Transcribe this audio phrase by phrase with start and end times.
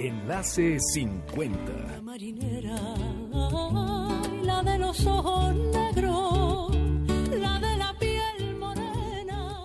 [0.00, 1.58] Enlace 50.
[1.90, 2.76] La marinera,
[4.44, 6.70] la de los ojos negros,
[7.36, 9.64] la de la piel morena.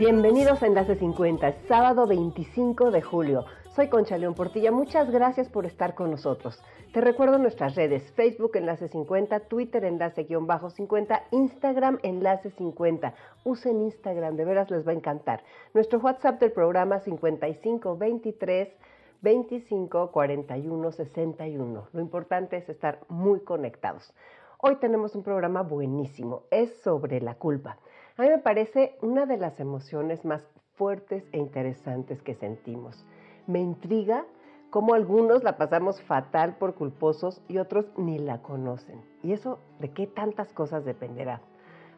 [0.00, 3.44] Bienvenidos a Enlace 50, sábado 25 de julio.
[3.76, 6.60] Soy Concha León Portilla, muchas gracias por estar con nosotros.
[6.92, 13.14] Te recuerdo nuestras redes, Facebook Enlace 50, Twitter Enlace-50, Instagram Enlace 50.
[13.44, 15.44] Usen Instagram, de veras les va a encantar.
[15.74, 18.87] Nuestro WhatsApp del programa 5523
[19.22, 21.88] 25 41 61.
[21.92, 24.14] Lo importante es estar muy conectados.
[24.58, 27.78] Hoy tenemos un programa buenísimo, es sobre la culpa.
[28.16, 30.42] A mí me parece una de las emociones más
[30.74, 33.06] fuertes e interesantes que sentimos.
[33.46, 34.24] Me intriga
[34.70, 39.02] cómo algunos la pasamos fatal por culposos y otros ni la conocen.
[39.22, 41.40] Y eso de qué tantas cosas dependerá.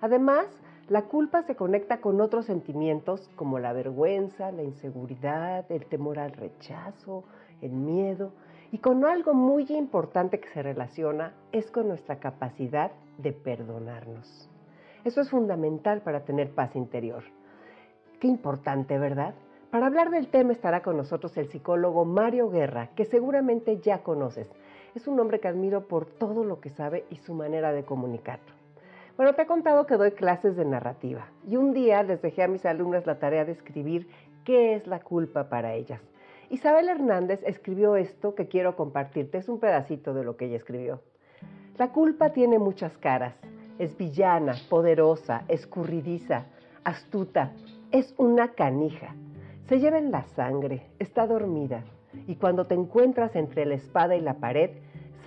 [0.00, 0.46] Además,
[0.90, 6.32] la culpa se conecta con otros sentimientos como la vergüenza, la inseguridad, el temor al
[6.32, 7.22] rechazo,
[7.62, 8.32] el miedo
[8.72, 14.50] y con algo muy importante que se relaciona es con nuestra capacidad de perdonarnos.
[15.04, 17.22] Eso es fundamental para tener paz interior.
[18.18, 19.34] Qué importante, ¿verdad?
[19.70, 24.48] Para hablar del tema estará con nosotros el psicólogo Mario Guerra, que seguramente ya conoces.
[24.96, 28.59] Es un hombre que admiro por todo lo que sabe y su manera de comunicarlo.
[29.20, 32.48] Bueno, te he contado que doy clases de narrativa y un día les dejé a
[32.48, 34.08] mis alumnas la tarea de escribir
[34.46, 36.00] qué es la culpa para ellas.
[36.48, 41.02] Isabel Hernández escribió esto que quiero compartirte, es un pedacito de lo que ella escribió.
[41.76, 43.34] La culpa tiene muchas caras,
[43.78, 46.46] es villana, poderosa, escurridiza,
[46.82, 47.52] astuta,
[47.90, 49.14] es una canija.
[49.68, 51.84] Se lleva en la sangre, está dormida
[52.26, 54.70] y cuando te encuentras entre la espada y la pared,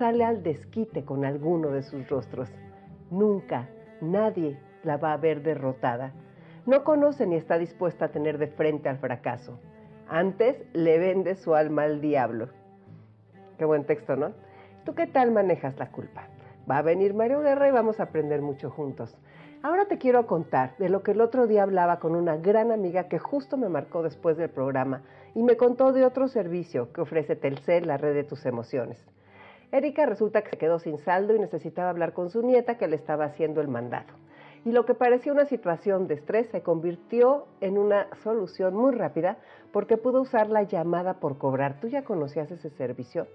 [0.00, 2.50] sale al desquite con alguno de sus rostros.
[3.12, 3.68] Nunca,
[4.00, 6.12] nadie la va a ver derrotada.
[6.66, 9.58] No conoce ni está dispuesta a tener de frente al fracaso.
[10.08, 12.48] Antes le vende su alma al diablo.
[13.58, 14.32] Qué buen texto, ¿no?
[14.84, 16.28] ¿Tú qué tal manejas la culpa?
[16.70, 19.16] Va a venir Mario Guerra y vamos a aprender mucho juntos.
[19.62, 23.08] Ahora te quiero contar de lo que el otro día hablaba con una gran amiga
[23.08, 25.02] que justo me marcó después del programa
[25.34, 29.02] y me contó de otro servicio que ofrece Telcel, la red de tus emociones.
[29.74, 32.94] Erika resulta que se quedó sin saldo y necesitaba hablar con su nieta que le
[32.94, 34.06] estaba haciendo el mandado.
[34.64, 39.36] Y lo que parecía una situación de estrés se convirtió en una solución muy rápida
[39.72, 41.80] porque pudo usar la llamada por cobrar.
[41.80, 43.26] ¿Tú ya conocías ese servicio?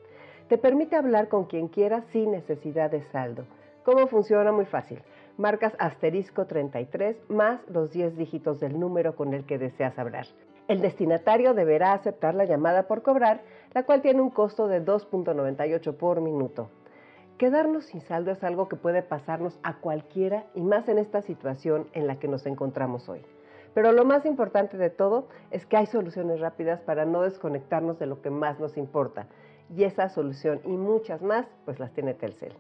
[0.47, 3.43] Te permite hablar con quien quieras sin necesidad de saldo.
[3.83, 4.53] ¿Cómo funciona?
[4.53, 5.01] Muy fácil.
[5.35, 10.25] Marcas asterisco 33 más los 10 dígitos del número con el que deseas hablar.
[10.69, 13.41] El destinatario deberá aceptar la llamada por cobrar,
[13.73, 16.69] la cual tiene un costo de 2.98 por minuto.
[17.39, 21.87] Quedarnos sin saldo es algo que puede pasarnos a cualquiera y más en esta situación
[21.93, 23.23] en la que nos encontramos hoy.
[23.73, 28.05] Pero lo más importante de todo es que hay soluciones rápidas para no desconectarnos de
[28.05, 29.25] lo que más nos importa.
[29.75, 32.53] Y esa solución y muchas más, pues las tiene Telcel.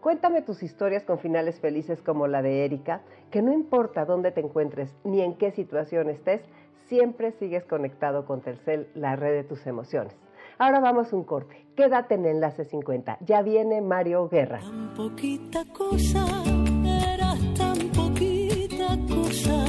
[0.00, 4.40] Cuéntame tus historias con finales felices como la de Erika, que no importa dónde te
[4.40, 6.42] encuentres ni en qué situación estés,
[6.88, 10.14] siempre sigues conectado con Telcel, la red de tus emociones.
[10.58, 11.66] Ahora vamos a un corte.
[11.76, 13.18] Quédate en Enlace 50.
[13.20, 14.58] Ya viene Mario Guerra.
[14.58, 16.26] Tan poquita cosa,
[16.84, 19.64] eras tan poquita cosa,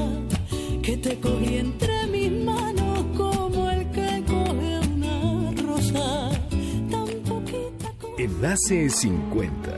[0.81, 6.31] que te cogí entre mis manos como el que coge una rosa.
[6.90, 8.16] Tan poquita cosa.
[8.18, 9.72] Enlace 50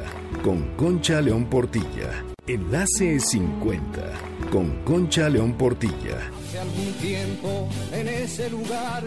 [0.44, 2.24] con Concha León Portilla.
[2.48, 4.02] Enlace 50
[4.50, 6.41] con Concha León Portilla.
[6.72, 9.04] Algún tiempo en ese lugar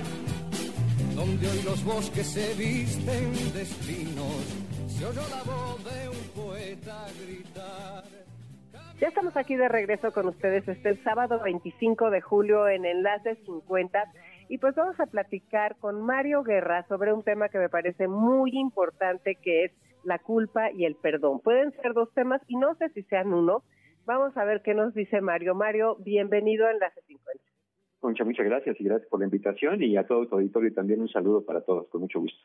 [1.16, 8.04] donde hoy los bosques se visten de se oyó la voz de un poeta gritar.
[9.00, 14.12] Ya estamos aquí de regreso con ustedes este sábado 25 de julio en Enlace 50
[14.50, 18.50] y pues vamos a platicar con Mario Guerra sobre un tema que me parece muy
[18.58, 19.72] importante que es
[20.02, 21.40] la culpa y el perdón.
[21.40, 23.62] Pueden ser dos temas y no sé si sean uno.
[24.04, 25.54] Vamos a ver qué nos dice Mario.
[25.54, 27.43] Mario, bienvenido a Enlace 50.
[28.04, 31.08] Concha, muchas gracias y gracias por la invitación y a todo tu auditorio también un
[31.08, 32.38] saludo para todos, con mucho gusto.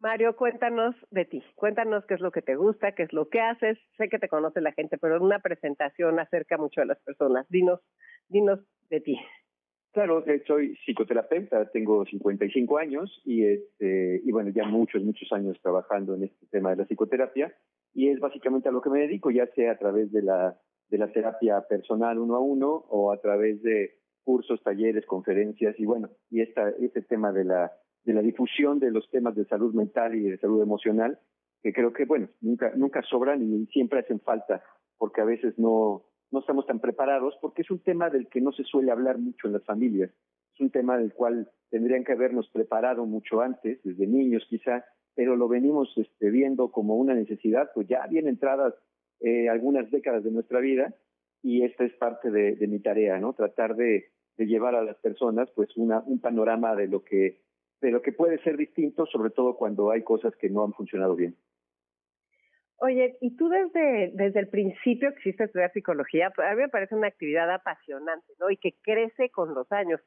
[0.00, 1.42] Mario, cuéntanos de ti.
[1.54, 3.78] Cuéntanos qué es lo que te gusta, qué es lo que haces.
[3.96, 7.48] Sé que te conoce la gente, pero una presentación acerca mucho a las personas.
[7.48, 7.80] Dinos,
[8.28, 8.60] dinos
[8.90, 9.18] de ti.
[9.92, 16.16] Claro, soy psicoterapeuta, tengo 55 años y, este, y bueno, ya muchos, muchos años trabajando
[16.16, 17.50] en este tema de la psicoterapia
[17.94, 20.54] y es básicamente a lo que me dedico, ya sea a través de la,
[20.90, 25.84] de la terapia personal uno a uno o a través de cursos, talleres, conferencias y
[25.84, 27.72] bueno, y esta, este tema de la,
[28.04, 31.18] de la difusión de los temas de salud mental y de salud emocional,
[31.62, 34.62] que creo que bueno, nunca, nunca sobran y siempre hacen falta
[34.98, 38.52] porque a veces no, no estamos tan preparados porque es un tema del que no
[38.52, 40.10] se suele hablar mucho en las familias.
[40.54, 44.84] Es un tema del cual tendrían que habernos preparado mucho antes, desde niños quizá,
[45.14, 48.74] pero lo venimos este, viendo como una necesidad, pues ya bien entradas
[49.20, 50.94] eh, algunas décadas de nuestra vida
[51.42, 53.32] y esta es parte de, mi tarea, ¿no?
[53.32, 57.40] Tratar de, de, llevar a las personas pues una, un panorama de lo que
[57.80, 61.16] de lo que puede ser distinto, sobre todo cuando hay cosas que no han funcionado
[61.16, 61.36] bien.
[62.76, 66.68] Oye, y tú desde, desde el principio que hiciste estudiar psicología, pues, a mí me
[66.68, 68.50] parece una actividad apasionante, ¿no?
[68.50, 70.00] Y que crece con los años.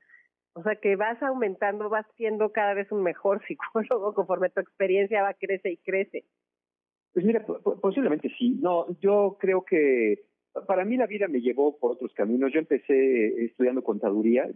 [0.54, 5.22] O sea, que vas aumentando, vas siendo cada vez un mejor psicólogo conforme tu experiencia
[5.22, 6.26] va, crece y crece.
[7.14, 8.58] Pues mira, posiblemente sí.
[8.62, 10.26] No, yo creo que
[10.68, 12.52] para mí la vida me llevó por otros caminos.
[12.54, 14.50] Yo empecé estudiando contaduría.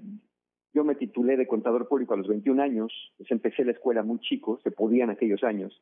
[0.74, 2.94] Yo me titulé de contador público a los 21 años.
[3.18, 5.82] Pues empecé la escuela muy chico, se podía en aquellos años.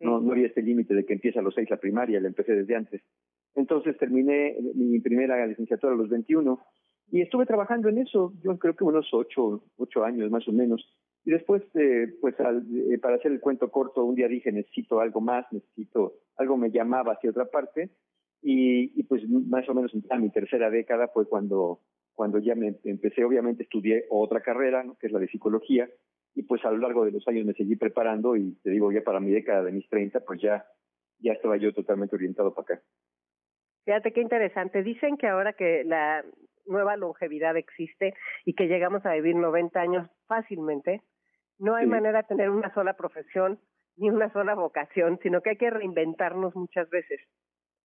[0.00, 2.52] No, no había este límite de que empieza a los seis la primaria, la empecé
[2.52, 3.02] desde antes.
[3.54, 6.60] Entonces terminé mi primera licenciatura a los 21
[7.10, 10.84] y estuve trabajando en eso, yo creo que unos ocho, ocho años más o menos.
[11.24, 15.00] Y después, eh, pues al, eh, para hacer el cuento corto, un día dije, necesito
[15.00, 17.90] algo más, necesito, algo me llamaba hacia otra parte.
[18.48, 21.80] Y, y pues más o menos en mi tercera década fue cuando,
[22.14, 24.96] cuando ya me empecé, obviamente estudié otra carrera, ¿no?
[24.96, 25.90] que es la de psicología,
[26.32, 29.02] y pues a lo largo de los años me seguí preparando y te digo, ya
[29.02, 30.64] para mi década de mis 30, pues ya,
[31.18, 32.86] ya estaba yo totalmente orientado para acá.
[33.84, 34.84] Fíjate qué interesante.
[34.84, 36.24] Dicen que ahora que la
[36.66, 38.14] nueva longevidad existe
[38.44, 41.02] y que llegamos a vivir 90 años fácilmente,
[41.58, 43.58] no hay manera de tener una sola profesión
[43.96, 47.20] ni una sola vocación, sino que hay que reinventarnos muchas veces.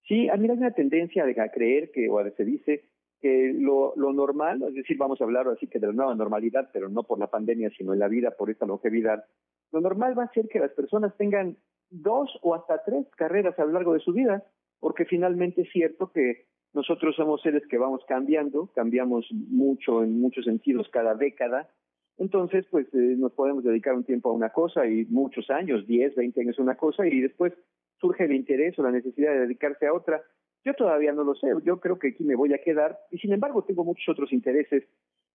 [0.07, 2.85] Sí, a mí hay una tendencia a creer que, o a se dice,
[3.21, 6.69] que lo, lo normal, es decir, vamos a hablar así que de la nueva normalidad,
[6.73, 9.23] pero no por la pandemia, sino en la vida, por esta longevidad,
[9.71, 11.55] lo normal va a ser que las personas tengan
[11.89, 14.43] dos o hasta tres carreras a lo largo de su vida,
[14.79, 20.45] porque finalmente es cierto que nosotros somos seres que vamos cambiando, cambiamos mucho en muchos
[20.45, 21.69] sentidos cada década,
[22.17, 26.15] entonces pues eh, nos podemos dedicar un tiempo a una cosa y muchos años, 10,
[26.15, 27.53] 20 años a una cosa y después
[28.01, 30.21] surge el interés o la necesidad de dedicarse a otra.
[30.65, 33.31] Yo todavía no lo sé, yo creo que aquí me voy a quedar y sin
[33.31, 34.83] embargo tengo muchos otros intereses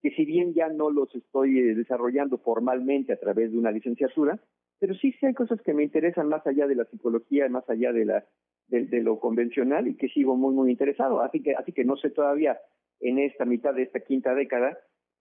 [0.03, 4.39] que si bien ya no los estoy eh, desarrollando formalmente a través de una licenciatura,
[4.79, 7.93] pero sí, sí hay cosas que me interesan más allá de la psicología, más allá
[7.93, 8.25] de la
[8.69, 12.11] de, lo convencional y que sigo muy muy interesado, así que así que no sé
[12.11, 12.59] todavía
[13.01, 14.77] en esta mitad de esta quinta década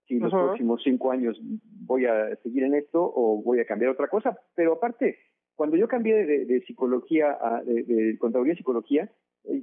[0.07, 4.07] si los próximos cinco años voy a seguir en esto o voy a cambiar otra
[4.07, 5.18] cosa, pero aparte
[5.56, 9.12] cuando yo cambié de, psicología a de, de contaduría a psicología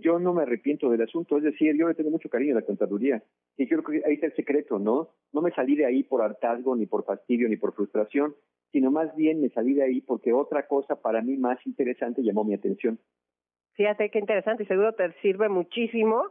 [0.01, 2.67] yo no me arrepiento del asunto, es decir, yo le tengo mucho cariño a la
[2.67, 3.23] contaduría
[3.57, 5.11] y creo que ahí está el secreto, ¿no?
[5.33, 8.35] No me salí de ahí por hartazgo, ni por fastidio, ni por frustración,
[8.71, 12.45] sino más bien me salí de ahí porque otra cosa para mí más interesante llamó
[12.45, 12.99] mi atención.
[13.75, 16.25] Fíjate qué interesante y seguro te sirve muchísimo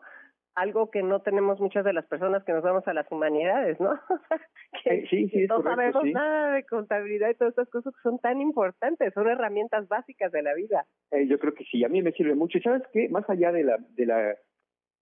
[0.55, 3.91] algo que no tenemos muchas de las personas que nos vamos a las humanidades, ¿no?
[4.83, 8.41] que, sí, sí, no sabemos nada de contabilidad y todas estas cosas que son tan
[8.41, 10.85] importantes, son herramientas básicas de la vida.
[11.11, 12.59] Eh, yo creo que sí, a mí me sirve mucho.
[12.59, 14.35] Sabes qué, más allá de la, de la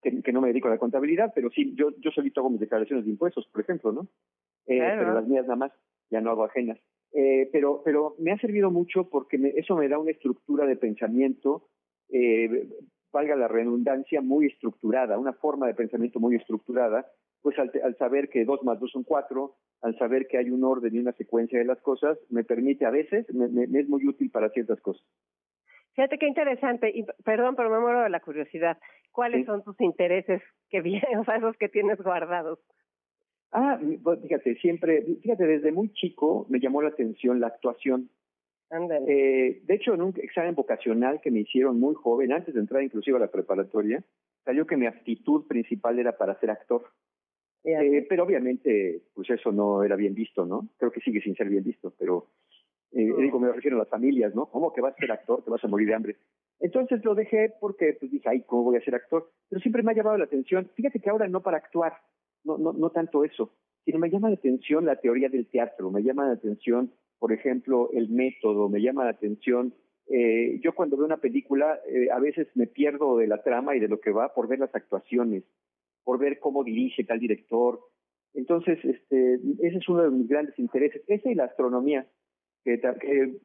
[0.02, 3.06] que, no me dedico a la contabilidad, pero sí, yo, yo solito hago mis declaraciones
[3.06, 4.08] de impuestos, por ejemplo, ¿no?
[4.68, 5.72] Eh, Pero las mías nada más,
[6.10, 6.80] ya no hago ajenas.
[7.12, 10.76] Eh, pero, pero me ha servido mucho porque me, eso me da una estructura de
[10.76, 11.68] pensamiento
[12.10, 12.68] eh,
[13.12, 17.06] valga la redundancia, muy estructurada, una forma de pensamiento muy estructurada,
[17.42, 20.94] pues al, saber que dos más dos son cuatro, al saber que hay un orden
[20.94, 24.50] y una secuencia de las cosas, me permite a veces, me, es muy útil para
[24.50, 25.06] ciertas cosas.
[25.96, 28.78] Fíjate qué interesante, y perdón, pero me muero de la curiosidad.
[29.12, 32.60] ¿Cuáles son tus intereses que vienen, o sea, esos que tienes guardados?
[33.52, 38.10] Ah, pues, fíjate, siempre, fíjate, desde muy chico me llamó la atención la actuación.
[38.72, 42.84] Eh, de hecho, en un examen vocacional que me hicieron muy joven, antes de entrar
[42.84, 44.04] inclusive a la preparatoria,
[44.46, 46.86] salió que mi aptitud principal era para ser actor.
[47.64, 50.70] Eh, pero obviamente, pues eso no era bien visto, ¿no?
[50.78, 52.28] Creo que sigue sin ser bien visto, pero
[52.92, 54.46] eh, digo, me refiero a las familias, ¿no?
[54.46, 55.44] ¿Cómo que vas a ser actor?
[55.44, 56.16] Te vas a morir de hambre.
[56.60, 59.30] Entonces lo dejé porque pues dije, ay, ¿cómo voy a ser actor?
[59.50, 60.70] Pero siempre me ha llamado la atención.
[60.76, 61.94] Fíjate que ahora no para actuar,
[62.44, 63.52] no, no, no tanto eso,
[63.90, 67.90] sino me llama la atención la teoría del teatro, me llama la atención por ejemplo,
[67.94, 69.74] el método, me llama la atención.
[70.08, 73.80] Eh, yo cuando veo una película eh, a veces me pierdo de la trama y
[73.80, 75.44] de lo que va por ver las actuaciones,
[76.04, 77.80] por ver cómo dirige tal director,
[78.34, 82.08] Entonces, este, ese es uno de mis grandes intereses, ese y la astronomía,
[82.64, 82.80] que,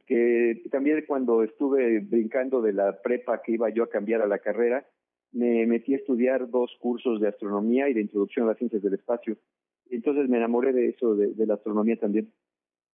[0.07, 4.39] que, también cuando estuve brincando de la prepa que iba yo a cambiar a la
[4.39, 4.87] carrera,
[5.33, 8.95] me metí a estudiar dos cursos de astronomía y de introducción a las ciencias del
[8.95, 9.37] espacio.
[9.91, 12.33] Entonces me enamoré de eso, de, la astronomía también.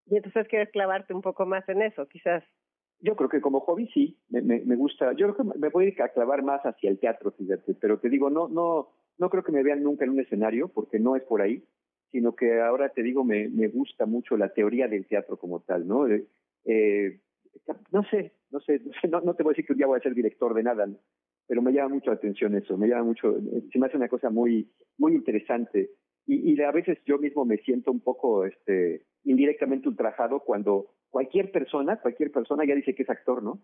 [0.07, 2.43] Y entonces quieres clavarte un poco más en eso, quizás.
[3.01, 5.13] Yo creo que como hobby sí, me, me, gusta.
[5.13, 7.75] Yo creo que me voy a clavar más hacia el teatro, fíjate.
[7.75, 10.99] Pero te digo, no, no, no creo que me vean nunca en un escenario, porque
[10.99, 11.65] no es por ahí
[12.11, 15.87] sino que ahora te digo, me, me gusta mucho la teoría del teatro como tal,
[15.87, 16.09] ¿no?
[16.09, 16.27] Eh,
[16.65, 17.21] eh
[17.93, 18.81] no sé, no sé,
[19.11, 20.89] no, no, te voy a decir que un día voy a ser director de nada,
[21.47, 23.37] pero me llama mucho la atención eso, me llama mucho,
[23.73, 25.91] se me hace una cosa muy, muy interesante.
[26.27, 31.51] Y, y a veces yo mismo me siento un poco este, indirectamente ultrajado cuando cualquier
[31.51, 33.61] persona, cualquier persona ya dice que es actor, ¿no?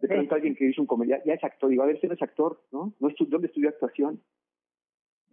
[0.00, 2.14] De pronto alguien que dice un comedia ya es actor, digo, a ver si no
[2.14, 2.94] es actor, ¿no?
[3.00, 4.20] no ¿Dónde estudió actuación?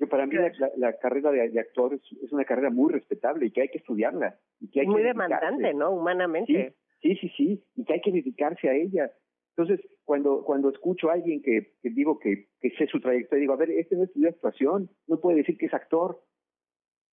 [0.08, 0.36] para mí
[0.78, 4.36] la, carrera de, actor es, una carrera muy respetable y que hay que estudiarla.
[4.60, 5.92] Y que hay muy demandante, ¿no?
[5.92, 6.76] Humanamente.
[7.02, 9.12] Sí, sí, sí, y que hay que dedicarse a ella.
[9.56, 13.54] Entonces, cuando cuando escucho a alguien que, que digo que, que sé su trayectoria, digo,
[13.54, 16.22] a ver, este no estudió actuación, no puede decir que es actor.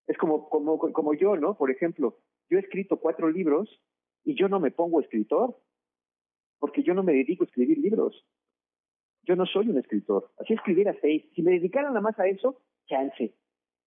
[0.08, 1.56] Es como, como, como yo, ¿no?
[1.56, 2.18] Por ejemplo,
[2.50, 3.80] yo he escrito cuatro libros
[4.24, 5.56] y yo no me pongo escritor,
[6.58, 8.26] porque yo no me dedico a escribir libros.
[9.22, 10.32] Yo no soy un escritor.
[10.36, 11.24] Así escribiera seis.
[11.36, 13.32] Si me dedicara nada más a eso, chance.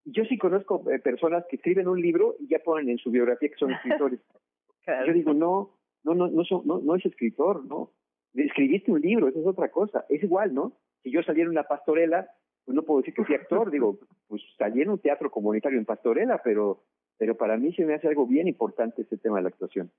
[0.06, 3.50] Yo sí conozco eh, personas que escriben un libro y ya ponen en su biografía
[3.50, 4.20] que son escritores.
[5.06, 7.92] Yo digo, no, no, no, no, no, no es escritor, no.
[8.34, 10.04] Escribiste un libro, eso es otra cosa.
[10.08, 10.72] Es igual, ¿no?
[11.02, 12.28] Si yo saliera en una pastorela,
[12.64, 13.98] pues no puedo decir que fui actor, digo,
[14.28, 16.84] pues salí en un teatro comunitario en pastorela, pero,
[17.18, 19.90] pero para mí se me hace algo bien importante ese tema de la actuación.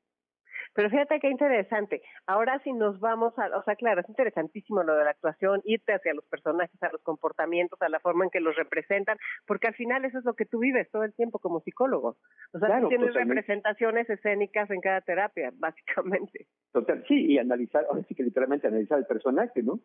[0.73, 2.01] Pero fíjate qué interesante.
[2.25, 5.93] Ahora si nos vamos a, o sea, claro, es interesantísimo lo de la actuación, irte
[5.93, 9.75] hacia los personajes, a los comportamientos, a la forma en que los representan, porque al
[9.75, 12.17] final eso es lo que tú vives todo el tiempo como psicólogo.
[12.53, 16.47] O sea, tú tienes representaciones escénicas en cada terapia, básicamente.
[16.71, 19.79] Total, sí, y analizar, ahora sí que literalmente analizar el personaje, ¿no?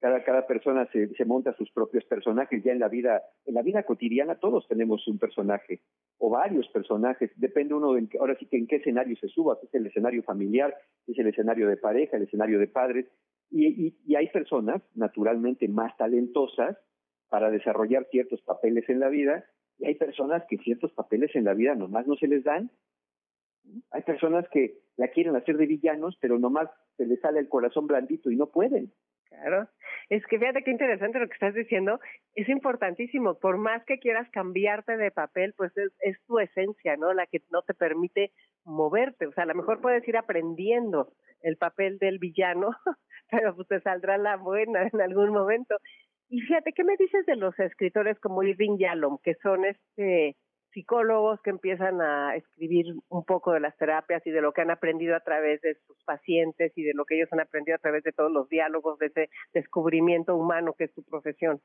[0.00, 3.62] Cada, cada persona se, se monta sus propios personajes ya en la vida en la
[3.62, 5.80] vida cotidiana todos tenemos un personaje
[6.18, 9.66] o varios personajes depende uno de ahora sí que en qué escenario se suba si
[9.66, 13.06] es el escenario familiar si es el escenario de pareja el escenario de padres
[13.50, 16.78] y, y, y hay personas naturalmente más talentosas
[17.28, 19.44] para desarrollar ciertos papeles en la vida
[19.78, 22.70] y hay personas que ciertos papeles en la vida nomás no se les dan.
[23.92, 27.86] Hay personas que la quieren hacer de villanos pero nomás se les sale el corazón
[27.86, 28.92] blandito y no pueden
[29.30, 29.68] Claro.
[30.08, 32.00] Es que fíjate qué interesante lo que estás diciendo.
[32.34, 33.38] Es importantísimo.
[33.38, 37.12] Por más que quieras cambiarte de papel, pues es, es tu esencia, ¿no?
[37.14, 38.32] La que no te permite
[38.64, 39.26] moverte.
[39.26, 42.70] O sea, a lo mejor puedes ir aprendiendo el papel del villano,
[43.30, 45.76] pero pues te saldrá la buena en algún momento.
[46.28, 50.36] Y fíjate, ¿qué me dices de los escritores como Irving Yalom, que son este
[50.72, 54.70] psicólogos que empiezan a escribir un poco de las terapias y de lo que han
[54.70, 58.02] aprendido a través de sus pacientes y de lo que ellos han aprendido a través
[58.04, 61.60] de todos los diálogos, de ese descubrimiento humano que es su profesión.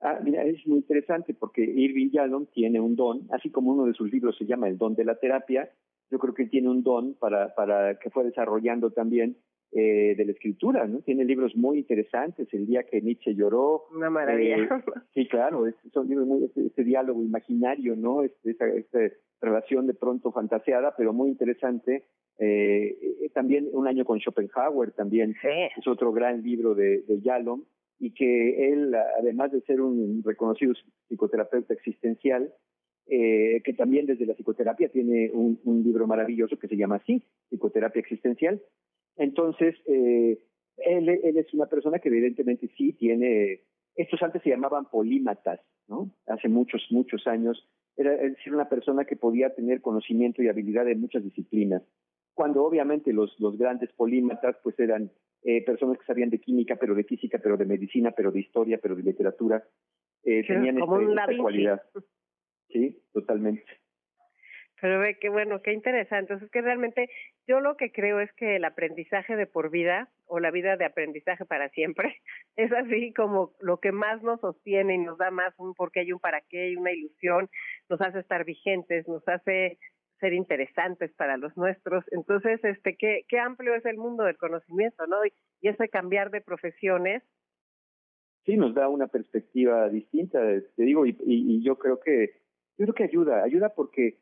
[0.00, 3.94] Ah, mira, es muy interesante porque Irving Yalom tiene un don, así como uno de
[3.94, 5.70] sus libros se llama El don de la terapia,
[6.10, 9.38] yo creo que tiene un don para, para que fue desarrollando también
[9.76, 11.00] eh, de la escritura, ¿no?
[11.00, 13.86] Tiene libros muy interesantes, El día que Nietzsche lloró.
[13.92, 14.56] Una maravilla.
[14.56, 14.68] Eh,
[15.14, 18.22] sí, claro, es, son libros muy, este, diálogo imaginario, ¿no?
[18.22, 18.98] Este, esta
[19.40, 22.04] relación de pronto fantaseada, pero muy interesante.
[22.38, 25.34] Eh, eh, también Un año con Schopenhauer, también
[25.76, 27.64] es otro gran libro de, de Yalom,
[27.98, 30.72] y que él, además de ser un reconocido
[31.08, 32.52] psicoterapeuta existencial,
[33.06, 37.22] eh, que también desde la psicoterapia tiene un, un, libro maravilloso que se llama así,
[37.50, 38.62] Psicoterapia Existencial,
[39.16, 40.38] entonces, eh,
[40.78, 43.60] él, él es una persona que evidentemente sí tiene,
[43.94, 46.10] estos antes se llamaban polímatas, ¿no?
[46.26, 47.68] Hace muchos, muchos años.
[47.96, 51.82] Era decir, una persona que podía tener conocimiento y habilidad en muchas disciplinas.
[52.34, 56.94] Cuando obviamente los, los grandes polímatas pues eran eh, personas que sabían de química, pero
[56.94, 59.62] de física, pero de medicina, pero de historia, pero de literatura.
[60.24, 61.82] Eh, tenían como este, esta cualidad.
[62.70, 63.64] Sí, totalmente.
[64.84, 66.34] Pero ve qué bueno, qué interesante.
[66.34, 67.08] es que realmente
[67.46, 70.84] yo lo que creo es que el aprendizaje de por vida o la vida de
[70.84, 72.20] aprendizaje para siempre
[72.56, 76.00] es así como lo que más nos sostiene y nos da más un por qué
[76.00, 77.48] hay un para qué y una ilusión,
[77.88, 79.78] nos hace estar vigentes, nos hace
[80.20, 82.04] ser interesantes para los nuestros.
[82.10, 85.24] Entonces, este, qué, qué amplio es el mundo del conocimiento, ¿no?
[85.24, 85.32] Y,
[85.66, 87.22] ese cambiar de profesiones.
[88.44, 90.40] Sí, nos da una perspectiva distinta,
[90.76, 92.34] te digo, y, y yo creo que,
[92.76, 94.18] yo creo que ayuda, ayuda porque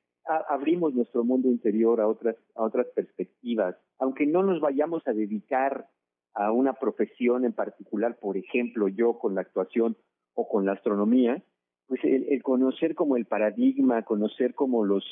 [0.49, 3.77] abrimos nuestro mundo interior a otras, a otras perspectivas.
[3.99, 5.89] Aunque no nos vayamos a dedicar
[6.35, 9.97] a una profesión en particular, por ejemplo, yo con la actuación
[10.35, 11.43] o con la astronomía,
[11.87, 15.05] pues el, conocer como el paradigma, conocer como los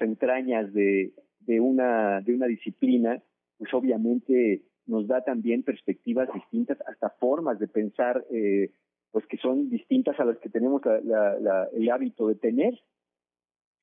[0.00, 3.22] entrañas de, de una de una disciplina,
[3.58, 8.70] pues obviamente nos da también perspectivas distintas, hasta formas de pensar, eh,
[9.10, 12.74] pues que son distintas a las que tenemos el hábito de tener.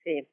[0.04, 0.28] Sí,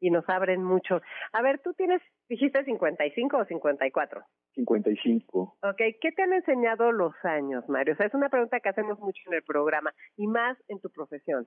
[0.00, 1.00] y nos abren mucho.
[1.32, 4.22] A ver, tú tienes, dijiste 55 o 54.
[4.54, 5.58] 55.
[5.62, 7.94] Ok, ¿qué te han enseñado los años, Mario?
[7.94, 10.90] O sea, es una pregunta que hacemos mucho en el programa y más en tu
[10.90, 11.46] profesión.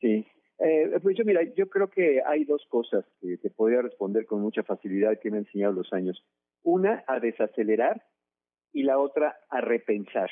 [0.00, 0.26] Sí,
[0.58, 4.40] eh, pues yo mira, yo creo que hay dos cosas que te podría responder con
[4.40, 6.24] mucha facilidad que me han enseñado los años.
[6.62, 8.02] Una, a desacelerar
[8.72, 10.30] y la otra, a repensar.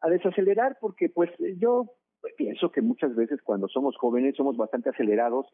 [0.00, 1.94] A desacelerar porque pues yo
[2.36, 5.46] pienso que muchas veces cuando somos jóvenes somos bastante acelerados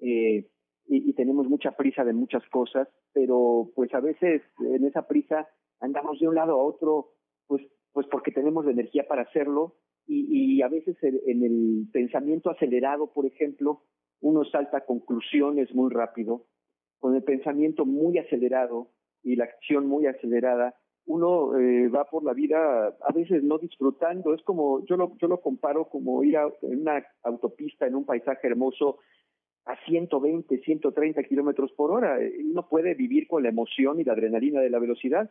[0.00, 0.48] eh,
[0.86, 5.48] y, tenemos mucha prisa de muchas cosas, pero pues a veces en esa prisa
[5.80, 7.12] andamos de un lado a otro,
[7.46, 7.62] pues,
[7.92, 13.12] pues porque tenemos la energía para hacerlo y, y a veces en el pensamiento acelerado,
[13.12, 13.82] por ejemplo,
[14.20, 16.46] uno salta a conclusiones muy rápido,
[16.98, 18.90] con el pensamiento muy acelerado
[19.22, 20.74] y la acción muy acelerada,
[21.06, 25.26] uno eh, va por la vida a veces no disfrutando, es como, yo lo, yo
[25.26, 28.98] lo comparo como ir a, en una autopista, en un paisaje hermoso,
[29.64, 32.18] a 120, 130 kilómetros por hora.
[32.44, 35.30] Uno puede vivir con la emoción y la adrenalina de la velocidad,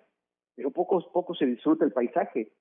[0.56, 2.52] pero poco, poco se disfruta el paisaje.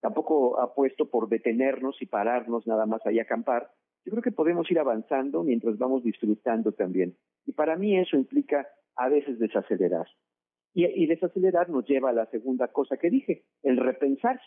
[0.00, 3.70] Tampoco apuesto por detenernos y pararnos nada más ahí a acampar.
[4.04, 7.16] Yo creo que podemos ir avanzando mientras vamos disfrutando también.
[7.44, 10.06] Y para mí eso implica a veces desacelerar.
[10.74, 14.38] Y, desacelerar nos lleva a la segunda cosa que dije, el repensar.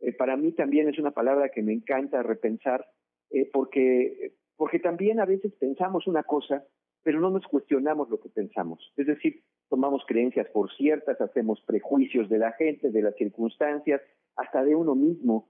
[0.00, 2.86] Eh, para mí también es una palabra que me encanta repensar,
[3.30, 6.64] eh, porque porque también a veces pensamos una cosa,
[7.02, 8.92] pero no nos cuestionamos lo que pensamos.
[8.96, 14.00] Es decir, tomamos creencias por ciertas, hacemos prejuicios de la gente, de las circunstancias,
[14.36, 15.48] hasta de uno mismo.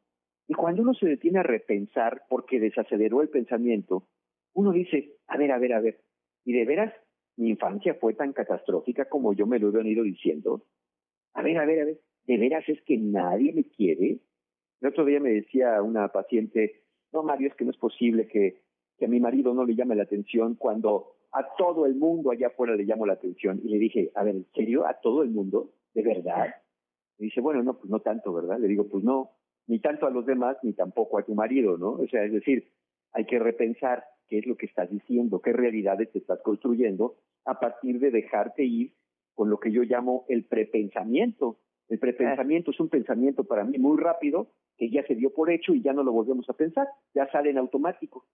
[0.49, 4.07] Y cuando uno se detiene a repensar porque desaceleró el pensamiento,
[4.55, 6.01] uno dice, a ver, a ver, a ver,
[6.45, 6.93] ¿y de veras
[7.37, 10.63] mi infancia fue tan catastrófica como yo me lo he venido diciendo?
[11.35, 14.19] A ver, a ver, a ver, ¿de veras es que nadie me quiere?
[14.81, 18.66] El otro día me decía una paciente, no, Mario, es que no es posible que
[18.99, 22.49] que a mi marido no le llame la atención cuando a todo el mundo allá
[22.49, 23.61] afuera le llamo la atención.
[23.63, 24.87] Y le dije, a ver, ¿en serio?
[24.87, 25.71] ¿A todo el mundo?
[25.95, 26.55] ¿De verdad?
[27.19, 28.59] Y dice, bueno, no, pues no tanto, ¿verdad?
[28.59, 29.31] Le digo, pues no,
[29.67, 31.93] ni tanto a los demás, ni tampoco a tu marido, ¿no?
[31.93, 32.69] O sea, es decir,
[33.13, 37.59] hay que repensar qué es lo que estás diciendo, qué realidades te estás construyendo a
[37.59, 38.93] partir de dejarte ir
[39.35, 41.59] con lo que yo llamo el prepensamiento.
[41.89, 45.75] El prepensamiento es un pensamiento para mí muy rápido que ya se dio por hecho
[45.75, 48.27] y ya no lo volvemos a pensar, ya sale en automático.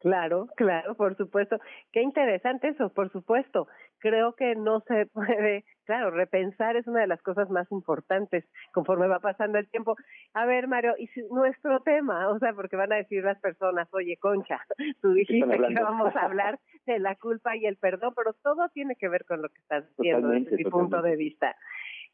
[0.00, 1.58] Claro, claro, por supuesto.
[1.92, 3.68] Qué interesante eso, por supuesto.
[3.98, 9.08] Creo que no se puede, claro, repensar es una de las cosas más importantes conforme
[9.08, 9.96] va pasando el tiempo.
[10.32, 13.88] A ver, Mario, y si nuestro tema, o sea, porque van a decir las personas,
[13.92, 14.60] oye, Concha,
[15.02, 18.96] tú dijiste que vamos a hablar de la culpa y el perdón, pero todo tiene
[18.96, 21.54] que ver con lo que estás diciendo desde mi punto de vista.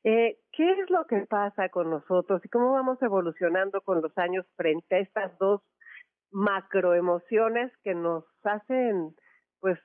[0.02, 4.44] Eh, ¿Qué es lo que pasa con nosotros y cómo vamos evolucionando con los años
[4.56, 5.62] frente a estas dos
[6.36, 9.14] macroemociones que nos hacen,
[9.58, 9.78] pues,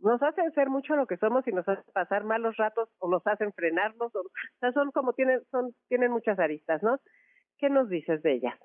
[0.00, 3.26] nos hacen ser mucho lo que somos y nos hacen pasar malos ratos o nos
[3.26, 4.22] hacen frenarnos, o,
[4.60, 6.98] sea, son como tienen, son, tienen muchas aristas, ¿no?
[7.56, 8.58] ¿Qué nos dices de ellas?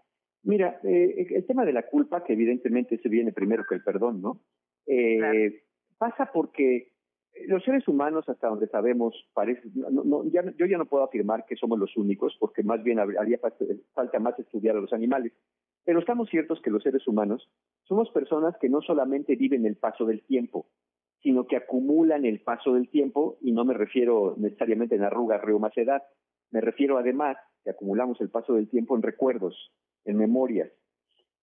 [0.43, 4.21] Mira, eh, el tema de la culpa, que evidentemente se viene primero que el perdón,
[4.21, 4.41] ¿no?
[4.85, 5.61] Eh,
[5.97, 6.91] Pasa porque
[7.47, 11.55] los seres humanos, hasta donde sabemos, parece, no, ya, yo ya no puedo afirmar que
[11.55, 13.39] somos los únicos, porque más bien haría
[13.93, 15.31] falta más estudiar a los animales.
[15.85, 17.47] Pero estamos ciertos que los seres humanos
[17.83, 20.67] somos personas que no solamente viven el paso del tiempo,
[21.21, 25.75] sino que acumulan el paso del tiempo, y no me refiero necesariamente en arrugas, reumas,
[25.77, 26.03] edad,
[26.51, 29.71] me refiero además que acumulamos el paso del tiempo en recuerdos,
[30.05, 30.71] en memorias,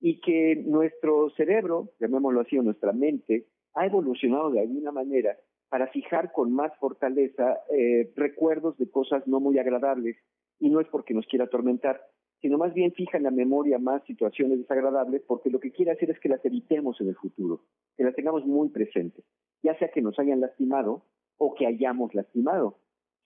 [0.00, 5.36] y que nuestro cerebro, llamémoslo así, o nuestra mente, ha evolucionado de alguna manera
[5.68, 10.16] para fijar con más fortaleza eh, recuerdos de cosas no muy agradables,
[10.60, 12.00] y no es porque nos quiera atormentar,
[12.42, 16.10] sino más bien fija en la memoria más situaciones desagradables porque lo que quiere hacer
[16.10, 17.62] es que las evitemos en el futuro,
[17.96, 19.24] que las tengamos muy presentes,
[19.62, 21.04] ya sea que nos hayan lastimado
[21.38, 22.78] o que hayamos lastimado.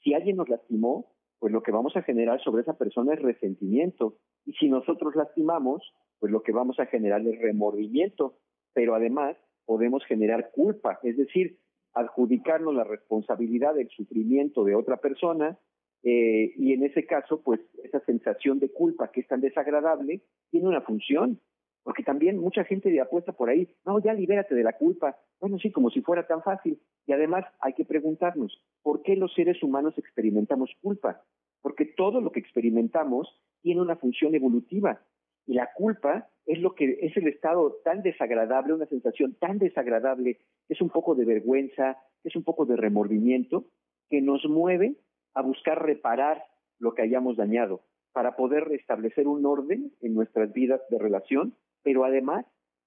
[0.02, 4.18] Si alguien nos lastimó, pues lo que vamos a generar sobre esa persona es resentimiento.
[4.44, 5.82] Y si nosotros lastimamos,
[6.18, 8.34] pues lo que vamos a generar es remordimiento.
[8.74, 11.58] Pero además podemos generar culpa, es decir,
[11.94, 15.58] adjudicarnos la responsabilidad del sufrimiento de otra persona
[16.02, 20.68] eh, y en ese caso, pues esa sensación de culpa que es tan desagradable tiene
[20.68, 21.40] una función,
[21.82, 25.70] porque también mucha gente apuesta por ahí, no, ya libérate de la culpa, bueno, sí,
[25.70, 26.80] como si fuera tan fácil.
[27.06, 31.22] Y además hay que preguntarnos, ¿por qué los seres humanos experimentamos culpa?
[31.62, 33.28] Porque todo lo que experimentamos
[33.62, 35.00] tiene una función evolutiva
[35.46, 40.38] y la culpa es lo que es el estado tan desagradable, una sensación tan desagradable,
[40.68, 43.66] es un poco de vergüenza, es un poco de remordimiento,
[44.08, 44.96] que nos mueve
[45.36, 46.42] a buscar reparar
[46.78, 52.04] lo que hayamos dañado, para poder restablecer un orden en nuestras vidas de relación, pero
[52.04, 52.46] además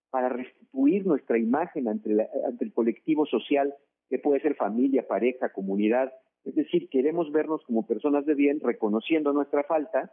[0.09, 2.09] para restituir nuestra imagen ante,
[2.47, 3.75] ante el colectivo social,
[4.09, 6.11] que puede ser familia, pareja, comunidad.
[6.43, 10.11] Es decir, queremos vernos como personas de bien, reconociendo nuestra falta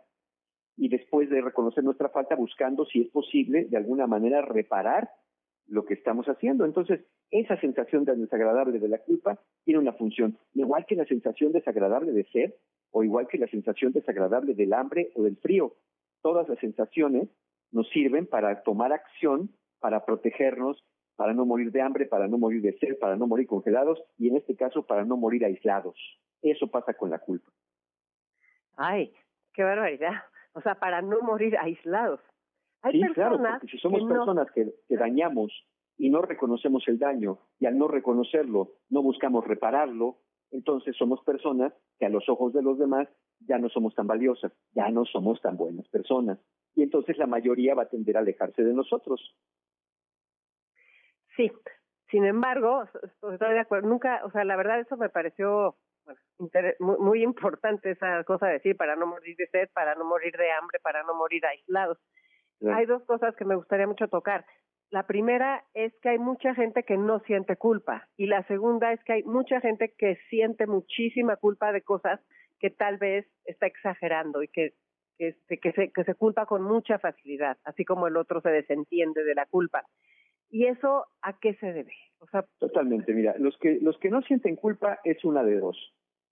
[0.76, 5.08] y después de reconocer nuestra falta, buscando, si es posible, de alguna manera reparar
[5.68, 6.64] lo que estamos haciendo.
[6.64, 7.00] Entonces,
[7.30, 12.24] esa sensación desagradable de la culpa tiene una función, igual que la sensación desagradable de
[12.24, 12.54] sed
[12.92, 15.74] o igual que la sensación desagradable del hambre o del frío.
[16.22, 17.28] Todas las sensaciones
[17.72, 19.50] nos sirven para tomar acción,
[19.80, 20.82] para protegernos,
[21.16, 24.28] para no morir de hambre, para no morir de sed, para no morir congelados y
[24.28, 25.96] en este caso para no morir aislados.
[26.42, 27.50] Eso pasa con la culpa.
[28.76, 29.12] Ay,
[29.54, 30.12] qué barbaridad.
[30.52, 32.20] O sea, para no morir aislados.
[32.86, 35.52] Hay sí, claro, porque si somos personas que, dañamos
[35.98, 40.18] y no reconocemos el daño y al no reconocerlo no buscamos repararlo,
[40.52, 43.08] entonces somos personas que a los ojos de los demás
[43.40, 46.38] ya no somos tan valiosas, ya no somos tan buenas personas.
[46.76, 49.34] Y entonces la mayoría va a tender a alejarse de nosotros.
[51.36, 51.50] Sí,
[52.10, 55.76] sin embargo, estoy de acuerdo, nunca, o sea, la verdad eso me pareció
[56.78, 60.36] muy, muy, importante esa cosa de decir, para no morir de sed, para no morir
[60.36, 61.98] de hambre, para no morir aislados.
[62.72, 64.44] Hay dos cosas que me gustaría mucho tocar.
[64.90, 69.02] La primera es que hay mucha gente que no siente culpa y la segunda es
[69.04, 72.20] que hay mucha gente que siente muchísima culpa de cosas
[72.60, 74.74] que tal vez está exagerando y que
[75.16, 78.50] que, este, que, se, que se culpa con mucha facilidad, así como el otro se
[78.50, 79.84] desentiende de la culpa.
[80.50, 81.94] ¿Y eso a qué se debe?
[82.20, 85.76] O sea, Totalmente, mira, los que, los que no sienten culpa es una de dos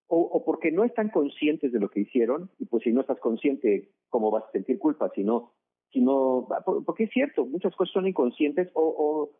[0.06, 3.88] o, porque no están conscientes de lo que hicieron, y pues si no estás consciente,
[4.10, 5.10] ¿cómo vas a sentir culpa?
[5.14, 5.54] Si no,
[5.94, 6.48] si no,
[6.84, 9.30] porque es cierto, muchas cosas son inconscientes o, o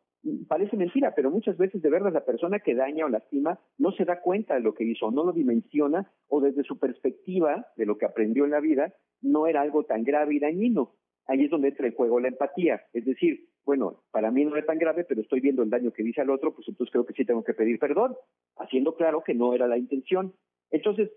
[0.49, 4.05] parece mentira, pero muchas veces de verdad la persona que daña o lastima no se
[4.05, 7.99] da cuenta de lo que hizo, no lo dimensiona o desde su perspectiva de lo
[7.99, 10.93] que aprendió en la vida no era algo tan grave y dañino.
[11.27, 14.67] Ahí es donde entra el juego la empatía, es decir, bueno, para mí no es
[14.67, 17.15] tan grave, pero estoy viendo el daño que dice al otro, pues entonces creo que
[17.15, 18.15] sí tengo que pedir perdón,
[18.59, 20.35] haciendo claro que no era la intención.
[20.71, 21.11] Entonces,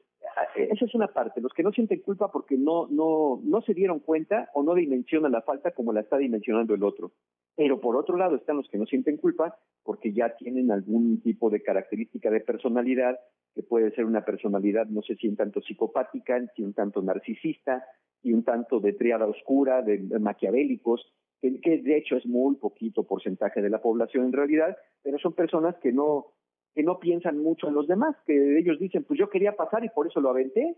[0.55, 3.99] esa es una parte, los que no sienten culpa porque no, no, no se dieron
[3.99, 7.11] cuenta o no dimensionan la falta como la está dimensionando el otro.
[7.55, 11.49] Pero por otro lado están los que no sienten culpa porque ya tienen algún tipo
[11.49, 13.17] de característica de personalidad,
[13.55, 17.83] que puede ser una personalidad, no sé si un tanto psicopática, si un tanto narcisista,
[18.23, 21.01] y un tanto de triada oscura, de, maquiavélicos,
[21.41, 25.33] que, que de hecho es muy poquito porcentaje de la población en realidad, pero son
[25.33, 26.33] personas que no,
[26.77, 29.89] que no piensan mucho en los demás, que ellos dicen, pues yo quería pasar y
[29.89, 30.75] por eso lo aventé,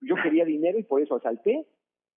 [0.00, 1.66] yo quería dinero y por eso asalté,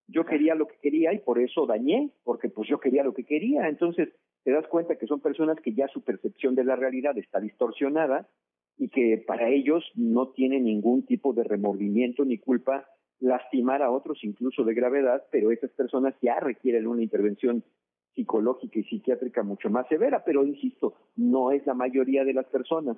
[0.07, 3.25] yo quería lo que quería y por eso dañé, porque pues yo quería lo que
[3.25, 3.67] quería.
[3.67, 4.07] Entonces
[4.45, 8.29] te das cuenta que son personas que ya su percepción de la realidad está distorsionada
[8.77, 12.87] y que para ellos no tiene ningún tipo de remordimiento ni culpa
[13.19, 17.65] lastimar a otros incluso de gravedad, pero esas personas ya requieren una intervención
[18.13, 22.95] psicológica y psiquiátrica mucho más severa, pero insisto, no es la mayoría de las personas.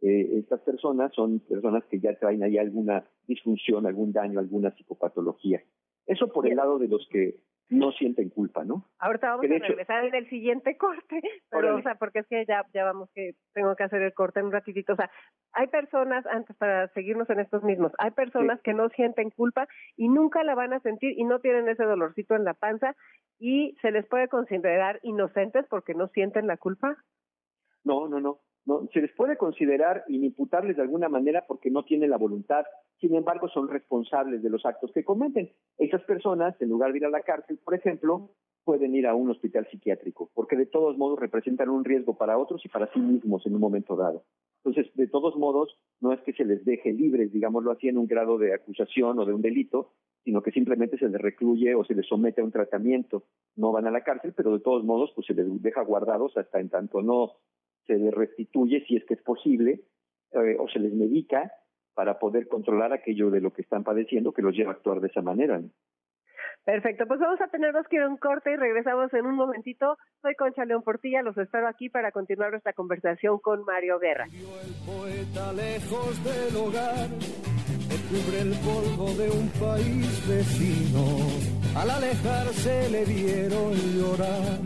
[0.00, 5.62] Eh, estas personas son personas que ya traen ahí alguna disfunción, algún daño, alguna psicopatología.
[6.06, 8.84] Eso por el lado de los que no sienten culpa, ¿no?
[8.98, 12.64] Ahorita vamos a regresar en el siguiente corte, pero o sea, porque es que ya
[12.72, 15.10] ya vamos que tengo que hacer el corte en un ratitito, o sea,
[15.52, 20.08] hay personas antes para seguirnos en estos mismos, hay personas que no sienten culpa y
[20.08, 22.96] nunca la van a sentir y no tienen ese dolorcito en la panza
[23.38, 26.96] y se les puede considerar inocentes porque no sienten la culpa.
[27.84, 28.40] No, no, no.
[28.66, 32.64] No, se les puede considerar inimputables de alguna manera porque no tienen la voluntad,
[33.00, 35.50] sin embargo son responsables de los actos que cometen.
[35.78, 38.30] Esas personas, en lugar de ir a la cárcel, por ejemplo,
[38.64, 42.62] pueden ir a un hospital psiquiátrico, porque de todos modos representan un riesgo para otros
[42.66, 44.24] y para sí mismos en un momento dado.
[44.62, 48.06] Entonces, de todos modos, no es que se les deje libres, digámoslo así, en un
[48.06, 49.92] grado de acusación o de un delito,
[50.24, 53.24] sino que simplemente se les recluye o se les somete a un tratamiento.
[53.56, 56.60] No van a la cárcel, pero de todos modos, pues se les deja guardados hasta
[56.60, 57.36] en tanto no
[57.88, 59.80] se les restituye, si es que es posible,
[60.32, 61.50] eh, o se les medica
[61.94, 65.08] para poder controlar aquello de lo que están padeciendo que los lleva a actuar de
[65.08, 65.60] esa manera.
[66.64, 69.96] Perfecto, pues vamos a tenernos que ir a un corte y regresamos en un momentito.
[70.20, 74.26] Soy Concha León Portilla, los espero aquí para continuar nuestra conversación con Mario Guerra.
[74.26, 77.08] El poeta lejos del hogar,
[78.10, 81.02] cubre el polvo de un país vecino.
[81.74, 84.60] Al alejarse le vieron llorar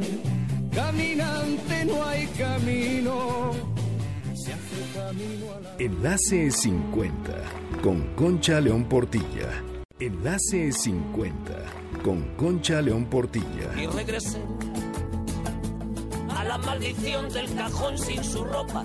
[0.75, 3.53] Caminante no hay camino.
[4.35, 5.77] Se hace camino a la...
[5.79, 7.33] Enlace 50
[7.83, 9.63] con Concha León Portilla.
[10.01, 11.55] Enlace 50
[12.03, 13.73] con Concha León Portilla.
[13.77, 14.41] Y regresé
[16.59, 18.85] maldición del cajón sin su ropa,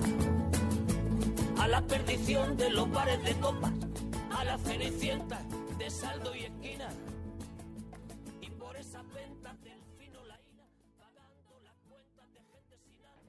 [1.58, 3.72] a la perdición de los bares de copas,
[4.30, 5.40] a la cenicienta
[5.78, 6.88] de saldo y esquina.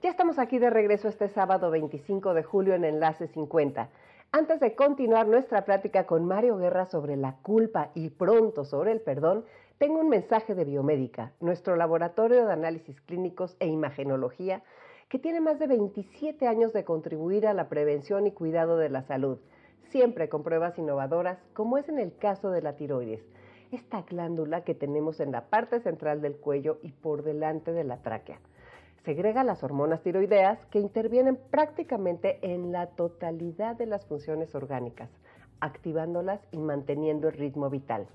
[0.02, 3.90] Ya estamos aquí de regreso este sábado 25 de julio en Enlace 50.
[4.32, 9.02] Antes de continuar nuestra plática con Mario Guerra sobre la culpa y pronto sobre el
[9.02, 9.44] perdón,
[9.78, 14.64] tengo un mensaje de Biomédica, nuestro laboratorio de análisis clínicos e imagenología,
[15.10, 19.02] que tiene más de 27 años de contribuir a la prevención y cuidado de la
[19.02, 19.40] salud,
[19.90, 23.26] siempre con pruebas innovadoras, como es en el caso de la tiroides,
[23.74, 27.98] esta glándula que tenemos en la parte central del cuello y por delante de la
[27.98, 28.40] tráquea
[29.04, 35.10] segrega las hormonas tiroideas que intervienen prácticamente en la totalidad de las funciones orgánicas,
[35.60, 38.08] activándolas y manteniendo el ritmo vital.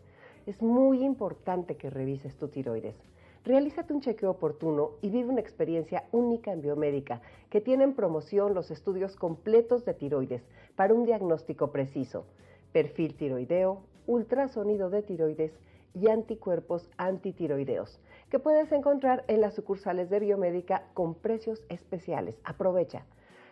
[0.46, 2.96] Es muy importante que revises tu tiroides.
[3.44, 7.20] Realízate un chequeo oportuno y vive una experiencia única en biomédica
[7.50, 10.42] que tiene en promoción los estudios completos de tiroides
[10.76, 12.24] para un diagnóstico preciso,
[12.72, 15.52] perfil tiroideo, ultrasonido de tiroides
[15.94, 18.00] y anticuerpos antitiroideos
[18.34, 22.34] que puedes encontrar en las sucursales de Biomédica con precios especiales.
[22.42, 23.06] Aprovecha.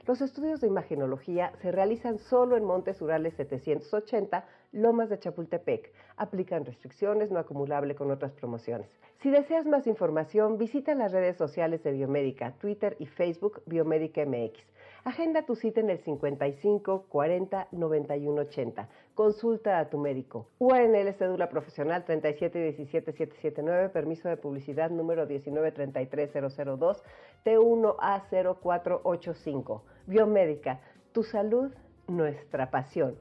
[0.08, 5.92] Los estudios de imagenología se realizan solo en Montes Urales 780, Lomas de Chapultepec.
[6.16, 8.88] Aplican restricciones no acumulable con otras promociones.
[9.20, 14.66] Si deseas más información, visita las redes sociales de Biomédica, Twitter y Facebook Biomédica MX.
[15.04, 18.88] Agenda tu cita en el 55 40 91 80.
[19.16, 20.46] Consulta a tu médico.
[20.60, 27.02] UANL Cédula Profesional 3717779, permiso de publicidad número 1933002,
[27.44, 29.80] T1A0485.
[30.06, 30.78] Biomédica,
[31.10, 31.72] tu salud,
[32.06, 33.16] nuestra pasión.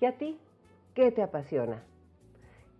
[0.00, 0.40] ¿Y a ti?
[0.94, 1.82] ¿Qué te apasiona?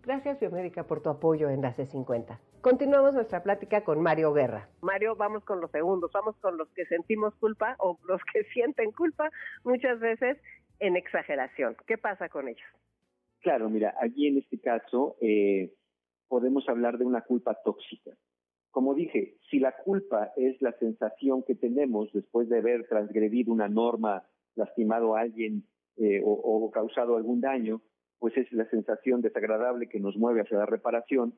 [0.02, 2.38] Gracias Biomédica por tu apoyo en la C50.
[2.60, 4.68] Continuamos nuestra plática con Mario Guerra.
[4.82, 8.92] Mario, vamos con los segundos, vamos con los que sentimos culpa o los que sienten
[8.92, 9.30] culpa
[9.64, 10.36] muchas veces
[10.78, 11.74] en exageración.
[11.86, 12.66] ¿Qué pasa con ellos?
[13.40, 15.72] Claro, mira, allí en este caso eh,
[16.28, 18.10] podemos hablar de una culpa tóxica.
[18.70, 23.68] Como dije, si la culpa es la sensación que tenemos después de haber transgredido una
[23.68, 25.64] norma, lastimado a alguien
[25.96, 27.80] eh, o, o causado algún daño,
[28.18, 31.34] pues es la sensación desagradable que nos mueve hacia la reparación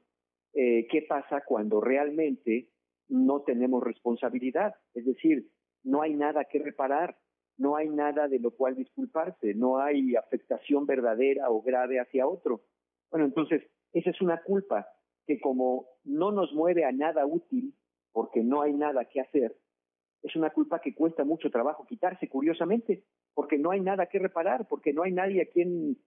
[0.55, 2.69] eh, qué pasa cuando realmente
[3.09, 4.75] no tenemos responsabilidad.
[4.95, 5.49] Es decir,
[5.83, 7.17] no hay nada que reparar,
[7.59, 12.63] no hay nada de lo cual disculparse, no hay afectación verdadera o grave hacia otro.
[13.11, 13.63] Bueno, entonces,
[13.93, 14.87] esa es una culpa
[15.27, 17.75] que como no nos mueve a nada útil,
[18.13, 19.57] porque no hay nada que hacer,
[20.23, 24.69] es una culpa que cuesta mucho trabajo quitarse, curiosamente, porque no hay nada que reparar,
[24.69, 25.99] porque no hay nadie a quien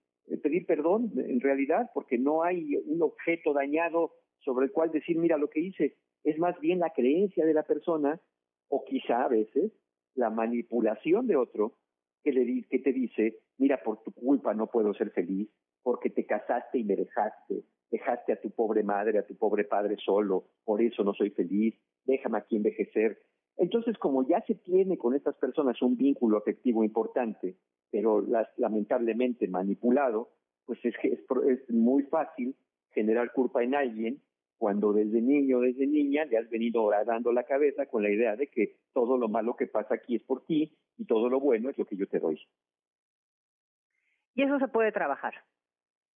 [0.42, 5.36] pedir perdón, en realidad, porque no hay un objeto dañado sobre el cual decir, mira
[5.36, 8.20] lo que hice, es más bien la creencia de la persona
[8.68, 9.72] o quizá a veces
[10.14, 11.74] la manipulación de otro
[12.22, 15.48] que, le, que te dice, mira, por tu culpa no puedo ser feliz,
[15.82, 19.96] porque te casaste y me dejaste, dejaste a tu pobre madre, a tu pobre padre
[20.04, 23.22] solo, por eso no soy feliz, déjame aquí envejecer.
[23.56, 27.56] Entonces, como ya se tiene con estas personas un vínculo afectivo importante,
[27.90, 30.30] pero las, lamentablemente manipulado,
[30.64, 32.56] pues es es, es muy fácil
[32.90, 34.20] generar culpa en alguien
[34.58, 38.48] cuando desde niño desde niña le has venido dando la cabeza con la idea de
[38.48, 41.78] que todo lo malo que pasa aquí es por ti y todo lo bueno es
[41.78, 42.40] lo que yo te doy.
[44.34, 45.34] Y eso se puede trabajar.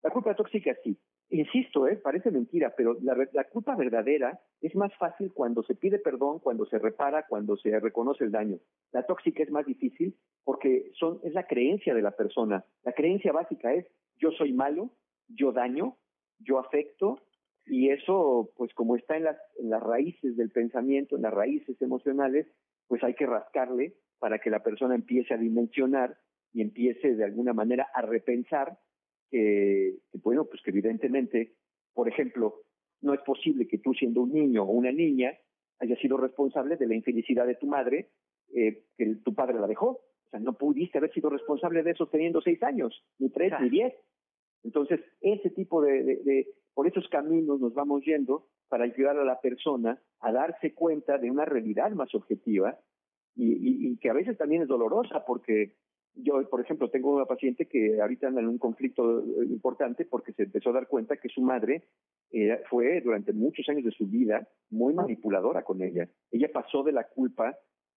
[0.02, 0.98] La culpa tóxica sí.
[1.32, 1.96] Insisto, ¿eh?
[1.96, 6.66] parece mentira, pero la, la culpa verdadera es más fácil cuando se pide perdón, cuando
[6.66, 8.58] se repara, cuando se reconoce el daño.
[8.90, 12.64] La tóxica es más difícil porque son, es la creencia de la persona.
[12.82, 14.90] La creencia básica es yo soy malo,
[15.28, 15.96] yo daño,
[16.40, 17.20] yo afecto,
[17.70, 21.80] y eso, pues como está en las, en las raíces del pensamiento, en las raíces
[21.80, 22.46] emocionales,
[22.88, 26.18] pues hay que rascarle para que la persona empiece a dimensionar
[26.52, 28.78] y empiece de alguna manera a repensar
[29.30, 31.54] que, bueno, pues que evidentemente,
[31.94, 32.62] por ejemplo,
[33.02, 35.32] no es posible que tú siendo un niño o una niña
[35.78, 38.10] hayas sido responsable de la infelicidad de tu madre,
[38.52, 39.86] eh, que tu padre la dejó.
[39.90, 43.70] O sea, no pudiste haber sido responsable de eso teniendo seis años, ni tres, ni
[43.70, 43.94] diez.
[44.62, 50.00] Entonces, ese tipo de, por esos caminos nos vamos yendo para ayudar a la persona
[50.20, 52.78] a darse cuenta de una realidad más objetiva
[53.36, 55.74] y, que a veces también es dolorosa porque
[56.14, 60.32] yo, por ejemplo, tengo una paciente que ahorita anda en un conflicto eh, importante porque
[60.32, 61.84] se empezó a dar cuenta que su madre
[62.32, 66.08] eh, fue durante muchos años de su vida muy manipuladora con ella.
[66.30, 67.56] Ella pasó de la culpa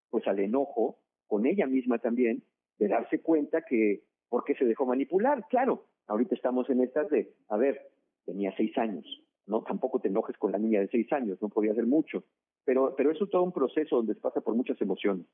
[0.10, 2.44] pues al enojo con ella misma también
[2.78, 5.46] de darse cuenta que por qué se dejó manipular.
[5.50, 7.82] Claro, ahorita estamos en estas de, a ver,
[8.26, 9.06] tenía seis años,
[9.46, 9.64] ¿no?
[9.64, 12.24] Tampoco te enojes con la niña de seis años, no podía hacer mucho.
[12.66, 15.28] pero, pero eso es todo un proceso donde se pasa por muchas emociones.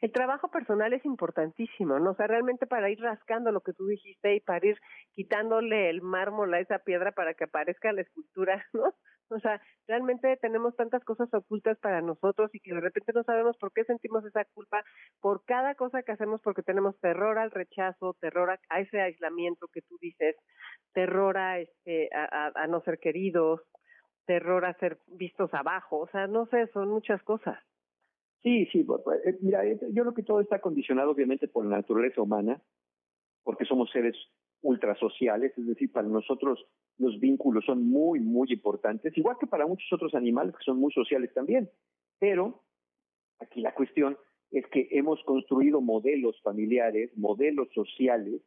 [0.00, 2.10] El trabajo personal es importantísimo, ¿no?
[2.10, 4.78] O sea, realmente para ir rascando lo que tú dijiste y para ir
[5.14, 8.94] quitándole el mármol a esa piedra para que aparezca la escultura, ¿no?
[9.30, 13.56] O sea, realmente tenemos tantas cosas ocultas para nosotros y que de repente no sabemos
[13.58, 14.84] por qué sentimos esa culpa
[15.20, 19.82] por cada cosa que hacemos porque tenemos terror al rechazo, terror a, ese aislamiento que
[19.82, 20.36] tú dices,
[20.92, 23.60] terror a, este, a, no ser queridos,
[24.26, 27.58] terror a ser vistos abajo, o sea, no sé, son muchas cosas.
[28.42, 28.86] Sí, sí,
[29.24, 32.60] eh, mira, eh, yo creo que todo está condicionado obviamente por la naturaleza humana,
[33.42, 34.16] porque somos seres
[34.66, 36.66] ultrasociales, es decir, para nosotros
[36.98, 40.92] los vínculos son muy, muy importantes, igual que para muchos otros animales que son muy
[40.92, 41.70] sociales también.
[42.18, 42.62] Pero
[43.38, 44.16] aquí la cuestión
[44.50, 48.40] es que hemos construido modelos familiares, modelos sociales,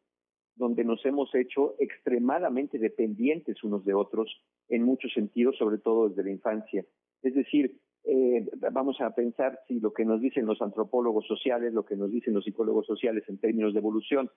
[0.55, 6.23] donde nos hemos hecho extremadamente dependientes unos de otros en muchos sentidos, sobre todo desde
[6.23, 6.86] la infancia.
[7.21, 11.86] Es decir, eh, vamos a pensar si lo que nos dicen los antropólogos sociales, lo
[11.86, 14.29] que nos dicen los psicólogos sociales en términos de evolución,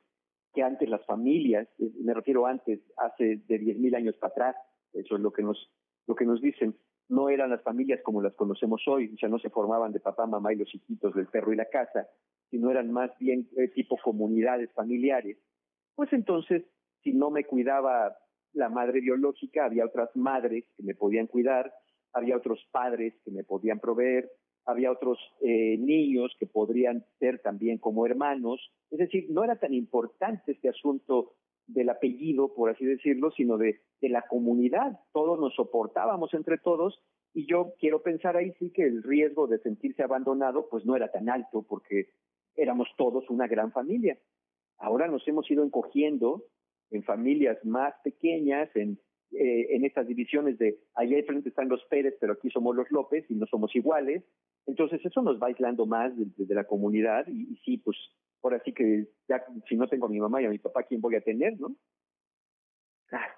[0.53, 4.57] que antes las familias, eh, me refiero antes, hace de 10.000 años para atrás,
[4.93, 5.71] eso es lo que nos
[6.07, 6.77] lo que nos dicen,
[7.09, 10.27] no eran las familias como las conocemos hoy, o sea, no se formaban de papá,
[10.27, 12.09] mamá y los hijitos del perro y la casa,
[12.51, 15.39] sino eran más bien eh, tipo comunidades familiares.
[15.95, 16.65] Pues entonces,
[17.03, 18.17] si no me cuidaba
[18.53, 21.73] la madre biológica, había otras madres que me podían cuidar,
[22.13, 24.31] había otros padres que me podían proveer,
[24.65, 28.61] había otros eh, niños que podrían ser también como hermanos.
[28.91, 31.35] Es decir, no era tan importante este asunto
[31.67, 34.99] del apellido, por así decirlo, sino de, la comunidad.
[35.13, 37.01] Todos nos soportábamos entre todos
[37.35, 41.11] y yo quiero pensar ahí sí que el riesgo de sentirse abandonado pues no era
[41.13, 42.09] tan alto porque
[42.57, 44.19] éramos todos una gran familia.
[44.79, 46.45] Ahora nos hemos ido encogiendo
[46.91, 48.99] en familias más pequeñas, en
[49.35, 52.91] eh, en estas divisiones de allá al frente están los Pérez, pero aquí somos los
[52.91, 54.23] López y no somos iguales.
[54.67, 57.97] Entonces eso nos va aislando más de, la comunidad y, sí, pues
[58.43, 61.01] ahora sí que ya si no tengo a mi mamá y a mi papá, ¿quién
[61.01, 61.75] voy a tener, no?
[63.07, 63.35] Claro.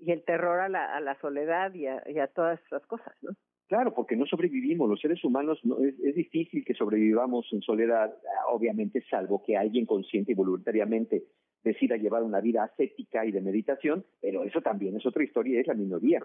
[0.00, 3.14] Y el terror a la, a la soledad y a, y a todas esas cosas,
[3.22, 3.30] ¿no?
[3.66, 4.90] Claro, porque no sobrevivimos.
[4.90, 8.14] Los seres humanos no, es, es, difícil que sobrevivamos en soledad,
[8.48, 11.24] obviamente, salvo que alguien consciente y voluntariamente
[11.64, 15.66] decida llevar una vida ascética y de meditación, pero eso también es otra historia, es
[15.66, 16.20] la minoría.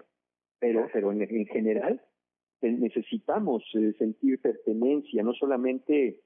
[0.60, 2.02] Pero, pero en, general
[2.62, 6.20] necesitamos eh, sentir pertenencia, no solamente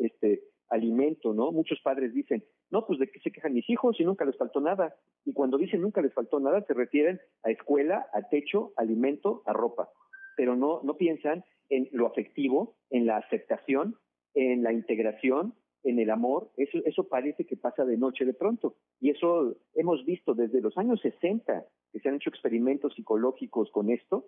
[0.00, 1.52] este alimento, ¿no?
[1.52, 4.60] Muchos padres dicen, no, pues de qué se quejan mis hijos y nunca les faltó
[4.60, 4.94] nada.
[5.24, 9.52] Y cuando dicen nunca les faltó nada, se refieren a escuela, a techo, alimento, a
[9.52, 9.88] ropa.
[10.36, 13.96] Pero no, no piensan en lo afectivo, en la aceptación,
[14.34, 18.76] en la integración, en el amor, eso, eso parece que pasa de noche de pronto.
[19.00, 23.90] Y eso hemos visto desde los años 60 que se han hecho experimentos psicológicos con
[23.90, 24.26] esto,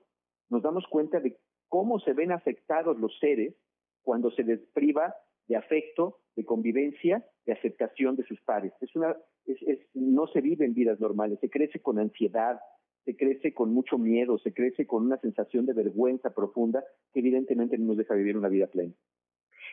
[0.52, 1.38] nos damos cuenta de
[1.68, 3.54] cómo se ven afectados los seres
[4.02, 5.14] cuando se les priva
[5.48, 8.72] de afecto, de convivencia, de aceptación de sus pares.
[8.80, 12.60] Es una, es, es, no se vive en vidas normales, se crece con ansiedad,
[13.06, 17.78] se crece con mucho miedo, se crece con una sensación de vergüenza profunda que evidentemente
[17.78, 18.92] no nos deja vivir una vida plena.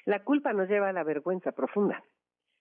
[0.06, 2.04] La culpa nos lleva a la vergüenza profunda.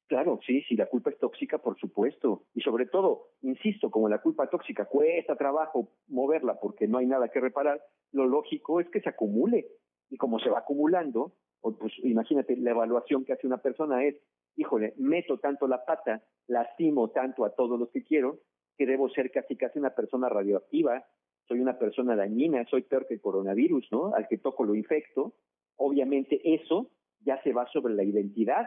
[0.08, 2.44] Claro, sí, sí, la culpa es tóxica, por supuesto.
[2.54, 7.28] Y sobre todo, insisto, como la culpa tóxica cuesta trabajo moverla porque no hay nada
[7.28, 7.80] que reparar,
[8.12, 9.66] lo lógico es que se acumule.
[10.10, 14.16] Y como se va acumulando, pues imagínate, la evaluación que hace una persona es,
[14.56, 18.40] híjole, meto tanto la pata, lastimo tanto a todos los que quiero,
[18.76, 21.04] que debo ser casi casi una persona radioactiva,
[21.46, 24.14] soy una persona dañina, soy peor que el coronavirus, ¿no?
[24.14, 25.34] Al que toco lo infecto.
[25.76, 26.90] Obviamente eso
[27.20, 28.66] ya se va sobre la identidad,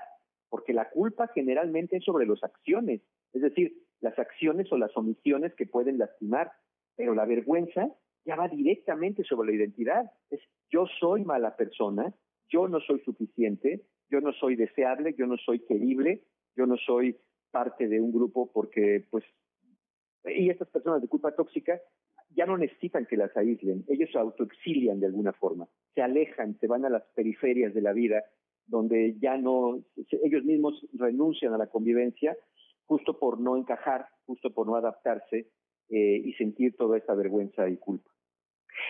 [0.50, 3.02] porque la culpa generalmente es sobre las acciones,
[3.34, 6.52] es decir, las acciones o las omisiones que pueden lastimar,
[6.96, 7.88] pero la vergüenza
[8.26, 10.12] ya va directamente sobre la identidad.
[10.30, 12.14] Es yo soy mala persona,
[12.50, 16.24] yo no soy suficiente, yo no soy deseable, yo no soy querible,
[16.56, 17.18] yo no soy
[17.52, 19.24] parte de un grupo porque pues
[20.26, 21.80] y estas personas de culpa tóxica
[22.30, 26.68] ya no necesitan que las aíslen, ellos se autoexilian de alguna forma, se alejan, se
[26.68, 28.24] van a las periferias de la vida
[28.68, 29.84] donde ya no,
[30.24, 32.38] ellos mismos renuncian a la convivencia
[32.86, 35.48] justo por no encajar, justo por no adaptarse
[35.90, 38.11] eh, y sentir toda esta vergüenza y culpa.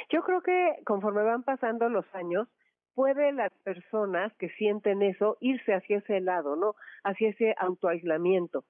[0.09, 2.47] Yo creo que conforme van pasando los años,
[2.93, 6.75] puede las personas que sienten eso irse hacia ese lado, ¿no?
[7.03, 8.63] Hacia ese autoaislamiento.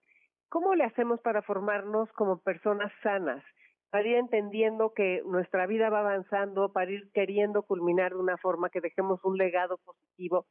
[0.49, 3.43] ¿Cómo le hacemos para formarnos como personas sanas?
[3.89, 8.69] Para ir entendiendo que nuestra vida va avanzando, para ir queriendo culminar de una forma
[8.69, 10.45] que dejemos un legado positivo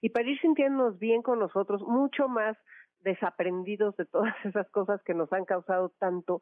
[0.00, 2.56] y para ir sintiéndonos bien con nosotros, mucho más
[3.00, 6.40] desaprendidos de todas esas cosas que nos han causado tanto.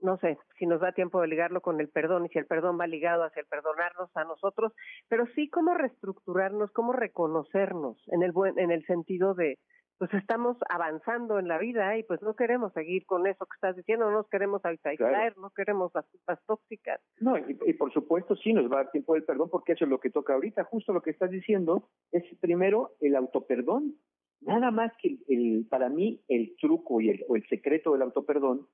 [0.00, 2.78] No sé si nos da tiempo de ligarlo con el perdón y si el perdón
[2.78, 4.72] va ligado hacia el perdonarnos a nosotros,
[5.08, 9.58] pero sí cómo reestructurarnos, cómo reconocernos en el buen, en el sentido de
[9.98, 13.76] pues estamos avanzando en la vida y pues no queremos seguir con eso que estás
[13.76, 17.00] diciendo, no nos queremos aislar, no queremos las culpas tóxicas.
[17.18, 19.90] No, y, por supuesto sí nos va a dar tiempo del perdón porque eso es
[19.90, 23.96] lo que toca ahorita, justo lo que estás diciendo es primero el autoperdón.
[24.40, 28.68] Nada más que el, para mí el truco y el, o el secreto del autoperdón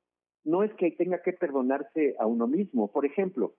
[0.44, 2.90] no es que tenga que perdonarse a uno mismo.
[2.92, 3.54] Por ejemplo,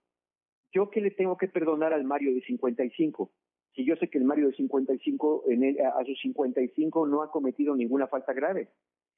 [0.71, 3.31] yo que le tengo que perdonar al Mario de 55,
[3.73, 7.31] si yo sé que el Mario de 55, en él, a sus 55 no ha
[7.31, 8.69] cometido ninguna falta grave.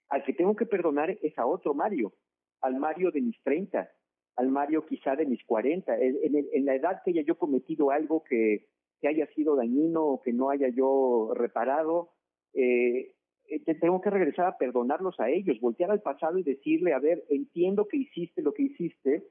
[0.10, 2.14] Al que tengo que perdonar es a otro Mario,
[2.62, 3.90] al Mario de mis 30,
[4.38, 8.24] al Mario quizá de mis 40, en, en la edad que haya yo cometido algo
[8.24, 8.68] que,
[9.02, 12.12] que, haya sido dañino o que no haya yo reparado,
[12.54, 13.14] eh,
[13.50, 17.24] eh tengo que regresar a perdonarlos a ellos, voltear al pasado y decirle, a ver,
[17.30, 19.24] entiendo que hiciste lo que hiciste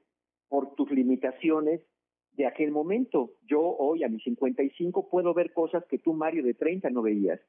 [0.49, 1.81] por tus limitaciones,
[2.37, 3.33] de aquel momento.
[3.45, 7.41] Yo hoy a mis 55 puedo ver cosas que tú, Mario, de 30 no veías,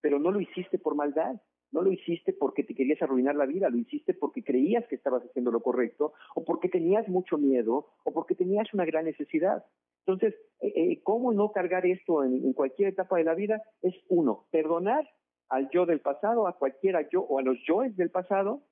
[0.00, 1.34] pero no lo hiciste por maldad,
[1.72, 5.24] no lo hiciste porque te querías arruinar la vida, lo hiciste porque creías que estabas
[5.24, 9.64] haciendo lo correcto, o porque tenías mucho miedo, o porque tenías una gran necesidad.
[10.06, 13.60] Entonces, eh, eh, ¿cómo no cargar esto en cualquier etapa de la vida?
[13.82, 15.08] Es uno, perdonar
[15.48, 18.62] al yo del pasado, a cualquiera yo o a los yoes del pasado,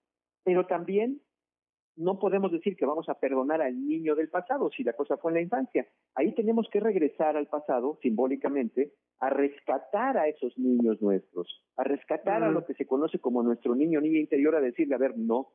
[0.45, 1.21] pero también
[1.97, 5.31] no podemos decir que vamos a perdonar al niño del pasado si la cosa fue
[5.31, 5.87] en la infancia.
[6.15, 12.43] Ahí tenemos que regresar al pasado, simbólicamente, a rescatar a esos niños nuestros, a rescatar
[12.43, 15.53] a lo que se conoce como nuestro niño niña interior, a decirle, a ver, no,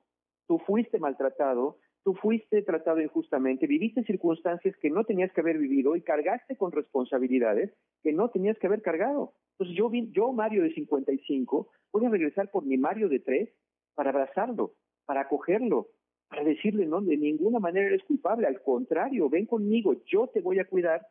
[0.47, 5.95] tú fuiste maltratado, tú fuiste tratado injustamente, viviste circunstancias que no tenías que haber vivido
[5.95, 9.33] y cargaste con responsabilidades que no tenías que haber cargado.
[9.53, 13.49] Entonces yo, yo Mario de 55, voy a regresar por mi Mario de 3
[13.95, 14.73] para abrazarlo,
[15.05, 15.89] para acogerlo,
[16.29, 20.59] para decirle, no, de ninguna manera eres culpable, al contrario, ven conmigo, yo te voy
[20.59, 21.05] a cuidar,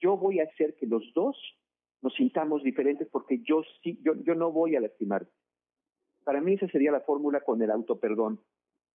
[0.00, 1.36] yo voy a hacer que los dos
[2.02, 5.32] nos sintamos diferentes porque yo sí, yo, yo no voy a lastimarte.
[6.24, 8.40] Para mí esa sería la fórmula con el autoperdón.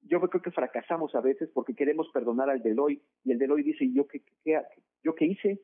[0.03, 3.89] Yo creo que fracasamos a veces porque queremos perdonar al Deloy y el Deloy dice,
[3.91, 4.61] ¿yo qué, qué,
[5.03, 5.61] yo qué hice?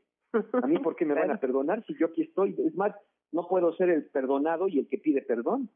[0.61, 2.55] A mí, ¿por qué me van a perdonar si yo aquí estoy?
[2.65, 2.95] Es más,
[3.31, 5.69] no puedo ser el perdonado y el que pide perdón.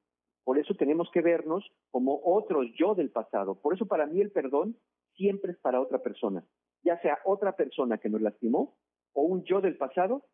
[0.43, 3.55] Por eso tenemos que vernos como otros yo del pasado.
[3.55, 4.78] Por eso para mí el perdón
[5.16, 6.43] siempre es para otra persona,
[6.84, 8.76] ya sea otra persona que nos lastimó
[9.14, 10.26] o un yo del pasado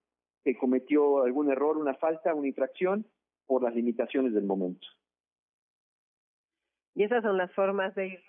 [0.44, 3.06] que cometió algún error, una falta, una infracción
[3.46, 4.88] por las limitaciones del momento.
[7.00, 8.20] Y esas son las formas de ir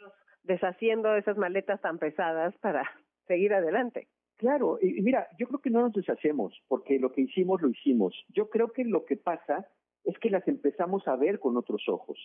[0.44, 2.88] deshaciendo esas maletas tan pesadas para
[3.26, 4.06] seguir adelante.
[4.36, 8.14] Claro, y mira, yo creo que no nos deshacemos, porque lo que hicimos lo hicimos.
[8.28, 9.66] Yo creo que lo que pasa
[10.04, 12.16] es que las empezamos a ver con otros ojos.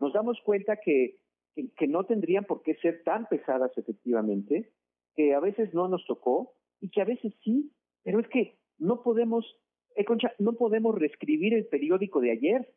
[0.00, 1.18] Nos damos cuenta que,
[1.76, 4.70] que, no tendrían por qué ser tan pesadas efectivamente,
[5.14, 7.70] que a veces no nos tocó y que a veces sí,
[8.02, 9.44] pero es que no podemos,
[9.94, 12.72] eh, Concha, no podemos reescribir el periódico de ayer.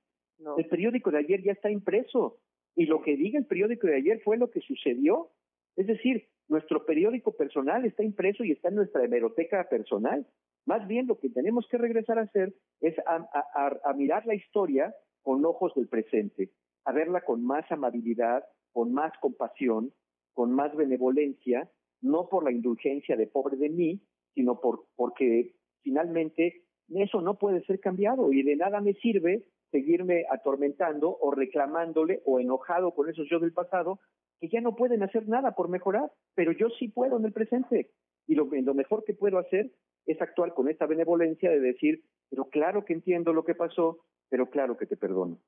[0.58, 2.42] El periódico de ayer ya está impreso
[2.76, 5.32] y lo que diga el periódico de ayer fue lo que sucedió.
[5.76, 10.28] Es decir, nuestro periódico personal está impreso y está en nuestra hemeroteca personal.
[10.66, 15.46] Más bien lo que tenemos que regresar a hacer es a, mirar la historia con
[15.46, 16.52] ojos del presente,
[16.84, 19.94] a verla con más amabilidad, con más compasión,
[20.34, 21.70] con más benevolencia,
[22.02, 24.02] no por la indulgencia de pobre de mí,
[24.34, 29.46] sino por, porque finalmente eso no puede ser cambiado y de nada me sirve
[29.76, 34.00] seguirme atormentando o reclamándole o enojado con esos yo del pasado
[34.40, 37.92] que ya no pueden hacer nada por mejorar, pero yo sí puedo en el presente.
[38.26, 39.72] Y lo, lo mejor que puedo hacer
[40.06, 44.00] es actuar con esta benevolencia de decir, pero claro que entiendo lo que pasó,
[44.30, 45.40] pero claro que te perdono.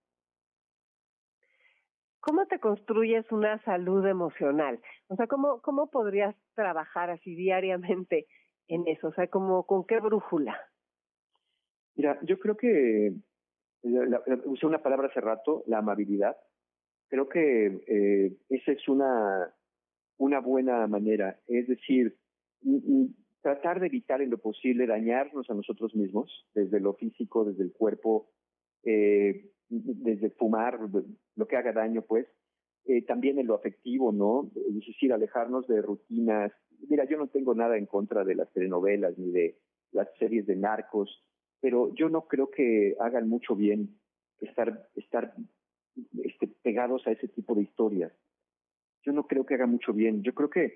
[2.19, 4.81] ¿Cómo te construyes una salud emocional?
[5.07, 8.27] O sea, ¿cómo, cómo podrías trabajar así diariamente
[8.67, 9.07] en eso?
[9.07, 10.59] O sea, ¿cómo, ¿con qué brújula?
[11.95, 13.13] Mira, yo creo que,
[13.83, 16.37] usé una palabra hace rato, la amabilidad.
[17.09, 19.53] Creo que eh, esa es una,
[20.17, 21.39] una buena manera.
[21.47, 22.17] Es decir,
[23.41, 27.71] tratar de evitar en lo posible dañarnos a nosotros mismos, desde lo físico, desde el
[27.71, 28.29] cuerpo,
[28.83, 30.79] eh, desde fumar,
[31.35, 32.27] lo que haga daño, pues,
[32.85, 34.49] eh, también en lo afectivo, ¿no?
[34.55, 36.51] Es decir, alejarnos de rutinas.
[36.89, 39.57] Mira, yo no tengo nada en contra de las telenovelas ni de
[39.91, 41.23] las series de narcos,
[41.61, 43.97] pero yo no creo que hagan mucho bien
[44.41, 45.33] estar, estar
[46.23, 48.11] este, pegados a ese tipo de historias.
[49.03, 50.21] Yo no creo que haga mucho bien.
[50.21, 50.73] Yo creo que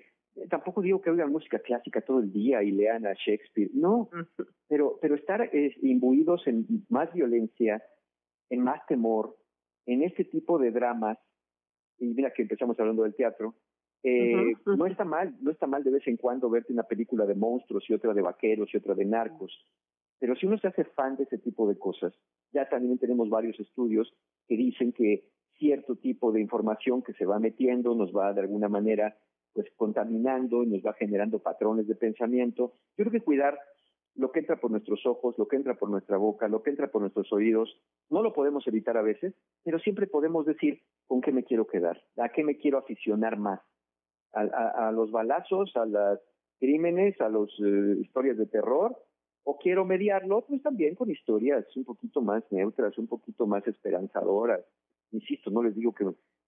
[0.48, 4.08] tampoco digo que oigan música clásica todo el día y lean a Shakespeare, no,
[4.66, 5.50] pero, pero estar
[5.82, 7.82] imbuidos en más violencia,
[8.48, 9.36] en más temor,
[9.84, 11.18] en este tipo de dramas,
[11.98, 13.54] y mira que empezamos hablando del teatro,
[14.04, 17.36] Eh, No está mal, no está mal de vez en cuando verte una película de
[17.36, 19.52] monstruos y otra de vaqueros y otra de narcos.
[20.22, 22.14] Pero si uno se hace fan de ese tipo de cosas,
[22.52, 24.14] ya también tenemos varios estudios
[24.46, 25.24] que dicen que
[25.58, 29.16] cierto tipo de información que se va metiendo nos va de alguna manera
[29.52, 32.74] pues contaminando y nos va generando patrones de pensamiento.
[32.96, 33.58] Yo creo que cuidar
[34.14, 36.86] lo que entra por nuestros ojos, lo que entra por nuestra boca, lo que entra
[36.86, 37.76] por nuestros oídos,
[38.08, 42.00] no lo podemos evitar a veces, pero siempre podemos decir con qué me quiero quedar,
[42.18, 43.60] a qué me quiero aficionar más,
[44.34, 46.20] a, los balazos, a los
[46.60, 48.96] crímenes, a las eh, historias de terror,
[49.44, 54.64] o quiero mediarlo, pues también con historias un poquito más neutras, un poquito más esperanzadoras.
[55.10, 56.06] Insisto, no les digo que,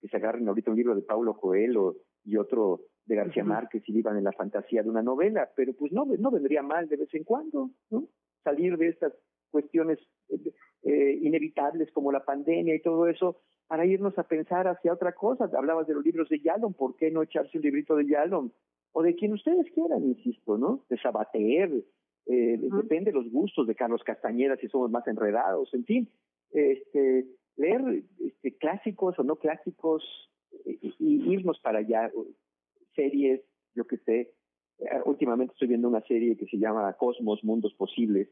[0.09, 4.19] se agarren ahorita un libro de Paulo Coelho y otro de García Márquez y vivan
[4.19, 7.25] en la fantasía de una novela, pero pues no, no vendría mal de vez en
[7.25, 8.09] cuando, ¿no?
[8.43, 9.15] Salir de estas
[9.51, 14.93] cuestiones eh, eh, inevitables como la pandemia y todo eso para irnos a pensar hacia
[14.93, 15.51] otra cosa.
[15.57, 18.51] Hablabas de los libros de Yalom, ¿por qué no echarse un librito de Yalom?
[18.93, 20.85] O de quien ustedes quieran, insisto, ¿no?
[20.89, 21.71] De Sabater,
[22.27, 26.09] eh, depende de los gustos de Carlos Castañeda si somos más enredados, en fin,
[26.53, 30.03] este, leer este, clásicos o no clásicos
[30.65, 30.95] y,
[31.33, 32.11] irnos para allá,
[32.95, 33.43] series,
[33.75, 34.33] yo que sé,
[34.79, 38.29] eh, últimamente estoy viendo una serie que se llama Cosmos, Mundos Posibles,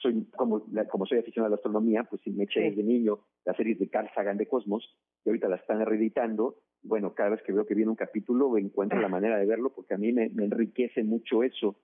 [0.00, 3.78] soy como, como soy aficionado a la astronomía, pues me eché desde niño las series
[3.78, 7.66] de Carl Sagan de Cosmos, y ahorita la están reeditando, bueno, cada vez que veo
[7.66, 11.42] que viene un capítulo encuentro la manera de verlo porque a mí me enriquece mucho
[11.42, 11.76] eso,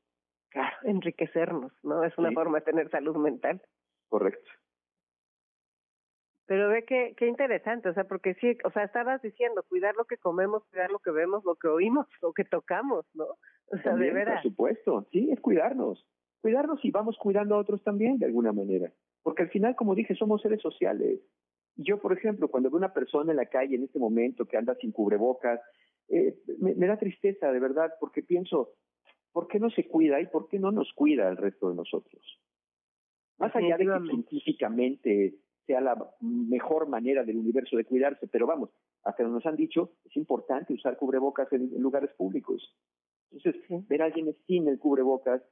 [0.51, 2.05] Claro, enriquecernos, ¿no?
[2.05, 3.63] Es una forma de tener salud mental.
[4.09, 4.51] Correcto.
[6.47, 10.05] Pero ve que qué interesante, o sea, porque sí, o sea, estabas diciendo, cuidar lo
[10.05, 13.27] que comemos, cuidar lo que vemos, lo que oímos, lo que tocamos, ¿no?
[13.69, 14.43] O sea, de veras.
[14.43, 16.05] Por supuesto, sí, es cuidarnos.
[16.41, 18.91] Cuidarnos y vamos cuidando a otros también, de alguna manera.
[19.23, 21.21] Porque al final, como dije, somos seres sociales.
[21.77, 24.75] Yo, por ejemplo, cuando veo una persona en la calle en este momento que anda
[24.75, 25.61] sin cubrebocas,
[26.09, 28.71] eh, me da tristeza, de verdad, porque pienso,
[29.33, 32.23] ¿por qué no se cuida y por qué no nos cuida el resto de nosotros?
[33.39, 35.35] Más allá de que científicamente
[35.67, 38.71] sea la mejor manera del universo de cuidarse, pero vamos,
[39.05, 42.75] hasta nos han dicho, es importante usar cubrebocas en, lugares públicos.
[43.31, 45.43] Entonces, ver a alguien sin el cubrebocas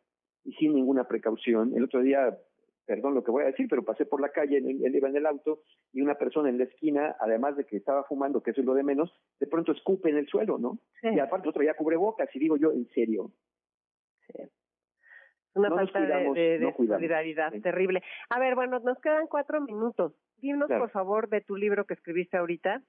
[0.45, 2.37] y sin ninguna precaución, el otro día,
[2.85, 5.27] perdón lo que voy a decir, pero pasé por la calle, él iba en el
[5.27, 5.63] auto
[5.93, 8.75] y una persona en la esquina, además de que estaba fumando, que eso es lo
[8.75, 10.79] de menos, de pronto escupe en el suelo, ¿no?
[11.03, 13.31] Y aparte otro ya cubrebocas y digo yo, en serio,
[15.55, 18.03] una falta de, solidaridad terrible.
[18.31, 20.13] A ver, bueno, nos quedan cuatro minutos.
[20.37, 22.83] Dinos, por favor, de tu libro que escribiste ahorita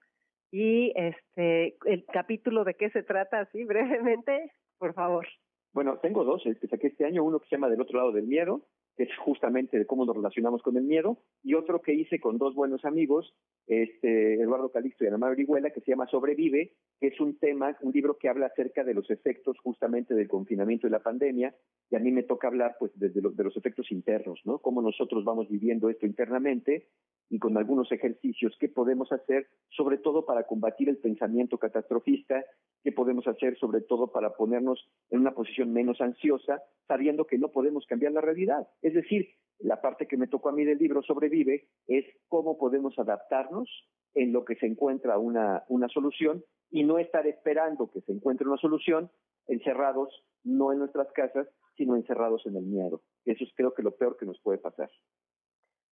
[0.51, 5.27] y este el capítulo de qué se trata, así brevemente, por favor.
[5.73, 8.11] Bueno, tengo dos, el que saqué este año, uno que se llama Del otro lado
[8.11, 8.61] del miedo,
[8.97, 12.39] que es justamente de cómo nos relacionamos con el miedo, y otro que hice con
[12.39, 13.35] dos buenos amigos,
[13.67, 17.77] este, Eduardo Calixto y Ana María Orihuela, que se llama Sobrevive, que es un tema,
[17.81, 21.55] un libro que habla acerca de los efectos justamente del confinamiento y la pandemia,
[21.89, 24.59] y a mí me toca hablar pues desde de los efectos internos, ¿no?
[24.59, 26.87] Cómo nosotros vamos viviendo esto internamente
[27.29, 32.43] y con algunos ejercicios que podemos hacer, sobre todo para combatir el pensamiento catastrofista,
[32.83, 37.51] que podemos hacer sobre todo para ponernos en una posición menos ansiosa, sabiendo que no
[37.51, 38.67] podemos cambiar la realidad.
[38.81, 39.29] Es decir,
[39.59, 43.69] la parte que me tocó a mí del libro Sobrevive es cómo podemos adaptarnos
[44.15, 48.47] en lo que se encuentra una, una solución y no estar esperando que se encuentre
[48.47, 49.11] una solución
[49.47, 50.09] encerrados
[50.43, 53.01] no en nuestras casas, sino encerrados en el miedo.
[53.25, 54.89] Eso es creo que lo peor que nos puede pasar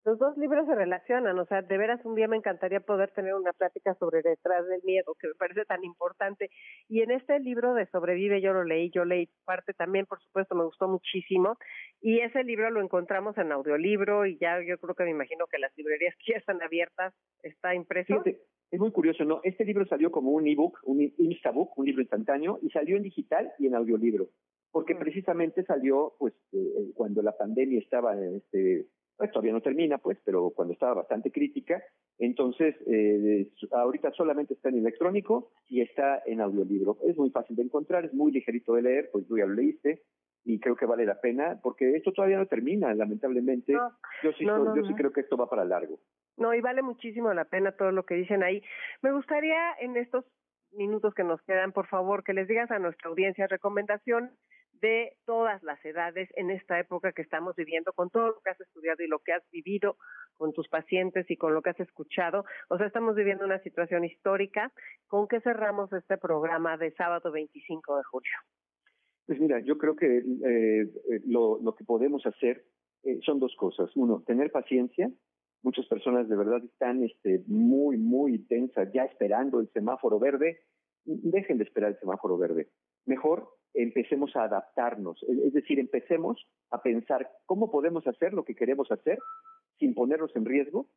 [0.07, 3.33] los dos libros se relacionan, o sea, de veras un día me encantaría poder tener
[3.33, 6.49] una plática sobre detrás del miedo, que me parece tan importante.
[6.87, 10.55] Y en este libro de Sobrevive yo lo leí, yo leí parte también, por supuesto,
[10.55, 11.57] me gustó muchísimo.
[11.99, 15.59] Y ese libro lo encontramos en audiolibro y ya yo creo que me imagino que
[15.59, 18.23] las librerías que ya están abiertas, está impreso.
[18.25, 19.41] es muy curioso, ¿no?
[19.43, 23.51] Este libro salió como un ebook, un instabook, un libro instantáneo, y salió en digital
[23.59, 24.29] y en audiolibro
[24.71, 24.99] porque mm.
[24.99, 28.85] precisamente salió pues eh, cuando la pandemia estaba este
[29.17, 31.83] pues todavía no termina, pues, pero cuando estaba bastante crítica.
[32.19, 36.97] Entonces, eh, ahorita solamente está en electrónico y está en audiolibro.
[37.03, 40.03] Es muy fácil de encontrar, es muy ligerito de leer, pues tú ya lo leíste
[40.47, 43.73] y creo que vale la pena porque esto todavía no termina, lamentablemente.
[43.73, 45.99] yo sí, yo sí creo que esto va para largo.
[46.37, 48.61] No, y vale muchísimo la pena todo lo que dicen ahí.
[49.01, 50.23] Me gustaría en estos
[50.71, 54.31] minutos que nos quedan, por favor, que les digas a nuestra audiencia recomendación
[54.81, 58.61] de todas las edades en esta época que estamos viviendo, con todo lo que has
[58.61, 59.97] estudiado y lo que has vivido
[60.37, 62.45] con tus pacientes y con lo que has escuchado.
[62.69, 64.71] O sea, estamos viviendo una situación histórica.
[65.07, 68.37] ¿Con qué cerramos este programa de sábado 25 de julio?
[69.25, 72.63] Pues mira, yo creo que eh, lo, lo, que podemos hacer
[73.03, 73.89] eh, son dos cosas.
[73.95, 75.11] Uno, tener paciencia.
[75.63, 80.61] Muchas personas de verdad están este, muy, muy tensas, ya esperando el semáforo verde
[81.07, 82.67] dejen de esperar el semáforo verde.
[83.07, 88.91] Mejor empecemos a adaptarnos, es decir, empecemos a pensar cómo podemos hacer lo que queremos
[88.91, 89.17] hacer
[89.79, 90.87] sin ponernos en riesgo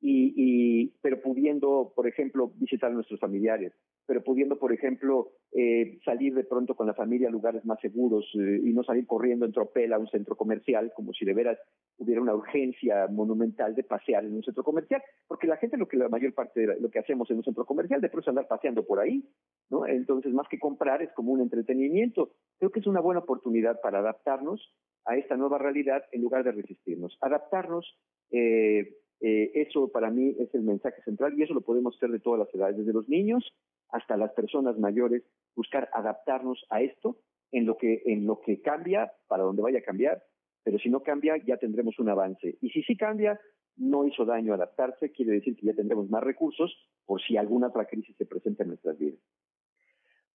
[0.00, 3.72] y, pero pudiendo, por ejemplo, visitar a nuestros familiares,
[4.06, 8.24] pero pudiendo, por ejemplo, eh, salir de pronto con la familia a lugares más seguros
[8.34, 11.58] eh, y no salir corriendo en tropel a un centro comercial, como si de veras
[11.98, 15.96] hubiera una urgencia monumental de pasear en un centro comercial, porque la gente lo que
[15.96, 18.48] la mayor parte de lo que hacemos en un centro comercial de pronto es andar
[18.48, 19.24] paseando por ahí,
[19.70, 19.86] ¿no?
[19.86, 22.32] Entonces, más que comprar, es como un entretenimiento.
[22.58, 24.74] Creo que es una buena oportunidad para adaptarnos
[25.06, 27.16] a esta nueva realidad en lugar de resistirnos.
[27.20, 27.98] Adaptarnos
[28.30, 28.96] eh,
[29.26, 32.40] eh, eso para mí es el mensaje central y eso lo podemos hacer de todas
[32.40, 33.54] las edades, desde los niños
[33.88, 35.22] hasta las personas mayores,
[35.56, 37.16] buscar adaptarnos a esto
[37.50, 40.22] en lo que en lo que cambia, para donde vaya a cambiar,
[40.62, 42.58] pero si no cambia ya tendremos un avance.
[42.60, 43.40] Y si sí cambia,
[43.78, 46.70] no hizo daño adaptarse, quiere decir que ya tendremos más recursos
[47.06, 49.20] por si alguna otra crisis se presenta en nuestras vidas.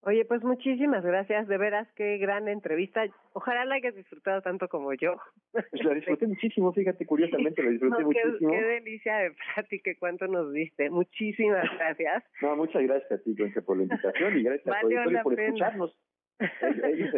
[0.03, 3.03] Oye, pues muchísimas gracias, de veras qué gran entrevista.
[3.33, 5.17] Ojalá la hayas disfrutado tanto como yo.
[5.51, 8.51] Pues la disfruté muchísimo, fíjate, curiosamente la disfruté muchísimo.
[8.51, 10.89] Qué, delicia de plática, cuánto nos diste.
[10.89, 12.23] Muchísimas gracias.
[12.41, 15.97] no, muchas gracias a ti, Concha, por la invitación y gracias a todos por escucharnos.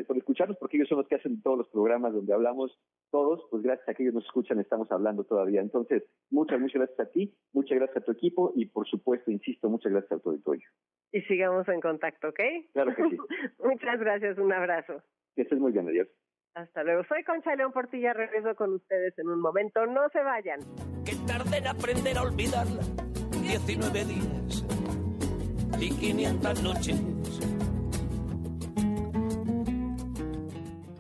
[0.08, 2.76] por escucharnos, porque ellos son los que hacen todos los programas donde hablamos
[3.12, 5.62] todos, pues gracias a que ellos nos escuchan estamos hablando todavía.
[5.62, 9.70] Entonces, muchas, muchas gracias a ti, muchas gracias a tu equipo y por supuesto, insisto,
[9.70, 10.68] muchas gracias a tu auditorio.
[11.12, 12.40] Y sigamos en contacto, ¿ok?
[12.74, 13.18] Claro que sí.
[13.64, 15.04] muchas gracias, un abrazo.
[15.36, 16.08] Que estés muy bien, adiós.
[16.54, 17.04] Hasta luego.
[17.06, 19.86] Soy Concha León Portilla, regreso con ustedes en un momento.
[19.86, 20.60] No se vayan.
[21.06, 22.82] Que tarde en aprender a olvidarla.
[23.42, 24.66] 19 días
[25.80, 27.02] y 500 noches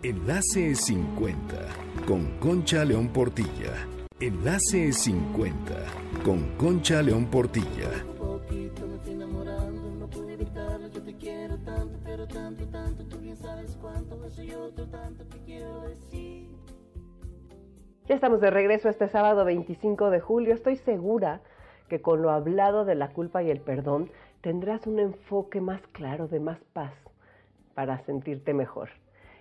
[0.04, 3.88] Enlace 50 con Concha León Portilla.
[4.20, 5.74] Enlace 50
[6.24, 8.11] con Concha León Portilla.
[18.08, 20.54] Ya estamos de regreso este sábado 25 de julio.
[20.54, 21.42] Estoy segura
[21.88, 24.10] que con lo hablado de la culpa y el perdón
[24.42, 26.94] tendrás un enfoque más claro de más paz
[27.74, 28.90] para sentirte mejor.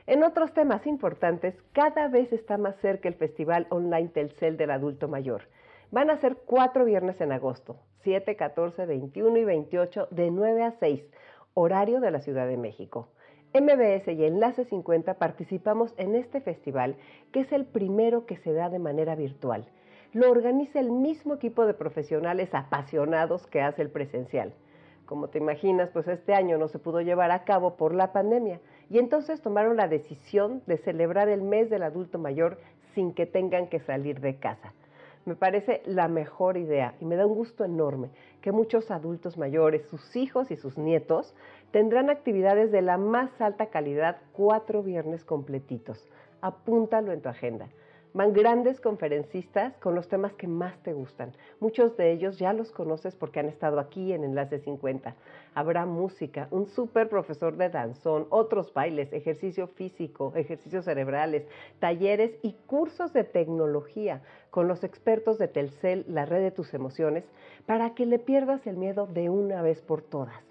[0.07, 5.09] En otros temas importantes, cada vez está más cerca el Festival Online Telcel del Adulto
[5.09, 5.43] Mayor.
[5.91, 10.73] Van a ser cuatro viernes en agosto, 7, 14, 21 y 28, de 9 a
[10.73, 11.03] 6,
[11.55, 13.09] horario de la Ciudad de México.
[13.53, 16.95] MBS y Enlace 50 participamos en este festival,
[17.33, 19.67] que es el primero que se da de manera virtual.
[20.13, 24.53] Lo organiza el mismo equipo de profesionales apasionados que hace el presencial.
[25.05, 28.61] Como te imaginas, pues este año no se pudo llevar a cabo por la pandemia
[28.89, 32.59] y entonces tomaron la decisión de celebrar el mes del adulto mayor
[32.95, 34.73] sin que tengan que salir de casa.
[35.27, 39.87] Me parece la mejor idea y me da un gusto enorme que muchos adultos mayores,
[39.89, 41.35] sus hijos y sus nietos,
[41.71, 46.09] tendrán actividades de la más alta calidad cuatro viernes completitos.
[46.41, 47.69] Apúntalo en tu agenda.
[48.13, 51.33] Van grandes conferencistas con los temas que más te gustan.
[51.61, 55.15] Muchos de ellos ya los conoces porque han estado aquí en Enlace 50.
[55.55, 61.47] Habrá música, un súper profesor de danzón, otros bailes, ejercicio físico, ejercicios cerebrales,
[61.79, 67.23] talleres y cursos de tecnología con los expertos de Telcel, la red de tus emociones,
[67.65, 70.50] para que le pierdas el miedo de una vez por todas.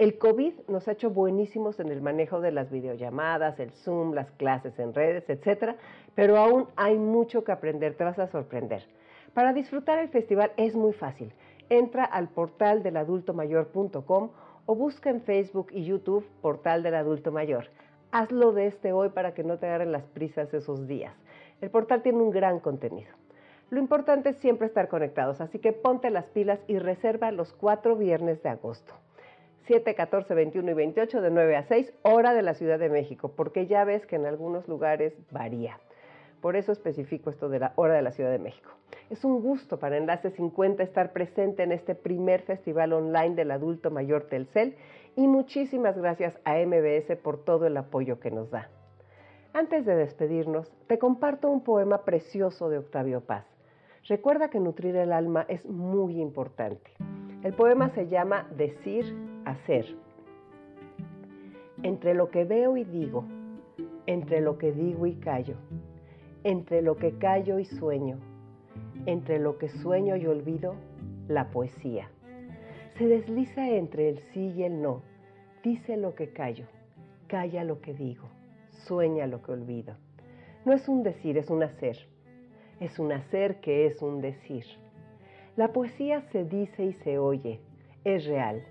[0.00, 4.30] El COVID nos ha hecho buenísimos en el manejo de las videollamadas, el Zoom, las
[4.30, 5.76] clases en redes, etcétera,
[6.14, 8.86] pero aún hay mucho que aprender, te vas a sorprender.
[9.34, 11.34] Para disfrutar el festival es muy fácil.
[11.68, 14.30] Entra al portal del adultomayor.com
[14.64, 17.66] o busca en Facebook y YouTube Portal del Adulto Mayor.
[18.10, 21.14] Hazlo de este hoy para que no te agarren las prisas esos días.
[21.60, 23.10] El portal tiene un gran contenido.
[23.68, 27.96] Lo importante es siempre estar conectados, así que ponte las pilas y reserva los cuatro
[27.96, 28.94] viernes de agosto.
[29.66, 33.32] 7, 14, 21 y 28 de 9 a 6, hora de la Ciudad de México,
[33.36, 35.78] porque ya ves que en algunos lugares varía.
[36.40, 38.70] Por eso especifico esto de la hora de la Ciudad de México.
[39.10, 43.90] Es un gusto para Enlace 50 estar presente en este primer festival online del adulto
[43.90, 44.76] mayor Telcel
[45.16, 48.70] y muchísimas gracias a MBS por todo el apoyo que nos da.
[49.52, 53.44] Antes de despedirnos, te comparto un poema precioso de Octavio Paz.
[54.08, 56.90] Recuerda que nutrir el alma es muy importante.
[57.42, 59.04] El poema se llama Decir,
[59.44, 59.86] Hacer.
[61.82, 63.24] Entre lo que veo y digo,
[64.06, 65.54] entre lo que digo y callo,
[66.44, 68.18] entre lo que callo y sueño,
[69.06, 70.74] entre lo que sueño y olvido,
[71.28, 72.10] la poesía.
[72.98, 75.02] Se desliza entre el sí y el no,
[75.62, 76.66] dice lo que callo,
[77.28, 78.28] calla lo que digo,
[78.70, 79.94] sueña lo que olvido.
[80.64, 81.96] No es un decir, es un hacer.
[82.80, 84.64] Es un hacer que es un decir.
[85.56, 87.60] La poesía se dice y se oye,
[88.04, 88.62] es real.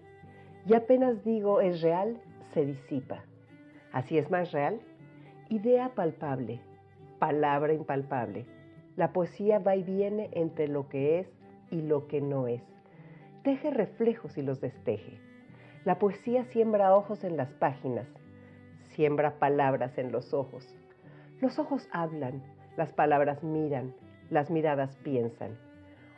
[0.70, 2.22] Y apenas digo es real,
[2.54, 3.24] se disipa.
[3.92, 4.80] Así es más real.
[5.50, 6.60] Idea palpable,
[7.18, 8.46] palabra impalpable.
[8.96, 11.28] La poesía va y viene entre lo que es
[11.72, 12.62] y lo que no es.
[13.42, 15.18] Teje reflejos y los desteje.
[15.86, 18.08] La poesía siembra ojos en las páginas,
[18.90, 20.78] siembra palabras en los ojos.
[21.42, 22.44] Los ojos hablan,
[22.78, 23.96] las palabras miran,
[24.30, 25.58] las miradas piensan.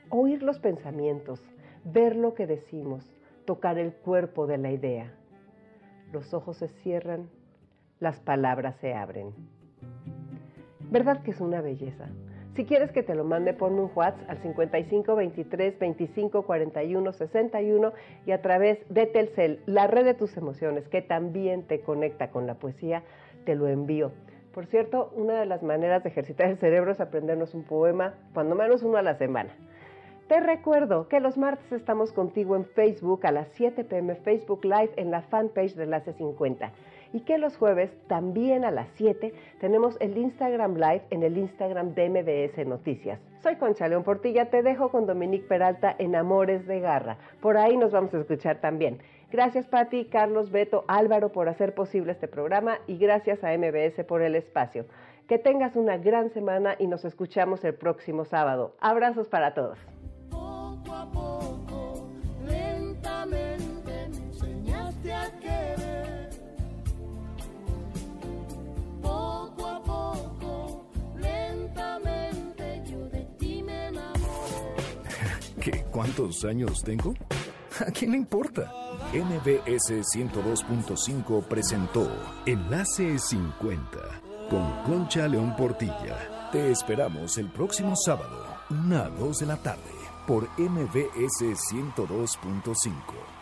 [0.10, 1.42] Oír los pensamientos,
[1.86, 3.10] ver lo que decimos,
[3.52, 5.12] tocar el cuerpo de la idea.
[6.14, 7.30] Los ojos se cierran,
[8.00, 9.34] las palabras se abren.
[10.90, 12.08] ¿Verdad que es una belleza?
[12.56, 17.92] Si quieres que te lo mande, ponme un WhatsApp al 55 23 25 41 61
[18.26, 22.48] y a través de Telcel, la red de tus emociones, que también te conecta con
[22.48, 23.04] la poesía,
[23.44, 24.14] te lo envío.
[24.54, 28.56] Por cierto, una de las maneras de ejercitar el cerebro es aprendernos un poema, cuando
[28.56, 29.54] menos uno a la semana.
[30.32, 34.92] Te recuerdo que los martes estamos contigo en Facebook a las 7 pm, Facebook Live
[34.96, 36.72] en la fanpage de Enlace 50
[37.12, 41.96] y que los jueves también a las 7 tenemos el Instagram Live en el Instagram
[41.96, 43.20] de MBS Noticias.
[43.44, 47.18] Soy Concha León Portilla, te dejo con Dominique Peralta en Amores de Garra.
[47.42, 49.00] Por ahí nos vamos a escuchar también.
[49.34, 54.22] Gracias Patti, Carlos, Beto, Álvaro por hacer posible este programa y gracias a MBS por
[54.22, 54.86] el espacio.
[55.28, 58.78] Que tengas una gran semana y nos escuchamos el próximo sábado.
[58.80, 59.78] Abrazos para todos.
[75.62, 75.86] ¿Qué?
[75.92, 77.14] ¿Cuántos años tengo?
[77.86, 78.72] ¿A quién le importa?
[79.14, 82.10] NBS 102.5 presentó
[82.48, 83.88] Enlace 50
[84.50, 86.50] con Concha León Portilla.
[86.52, 89.92] Te esperamos el próximo sábado, una a 2 de la tarde,
[90.26, 91.42] por MBS
[91.72, 93.41] 102.5.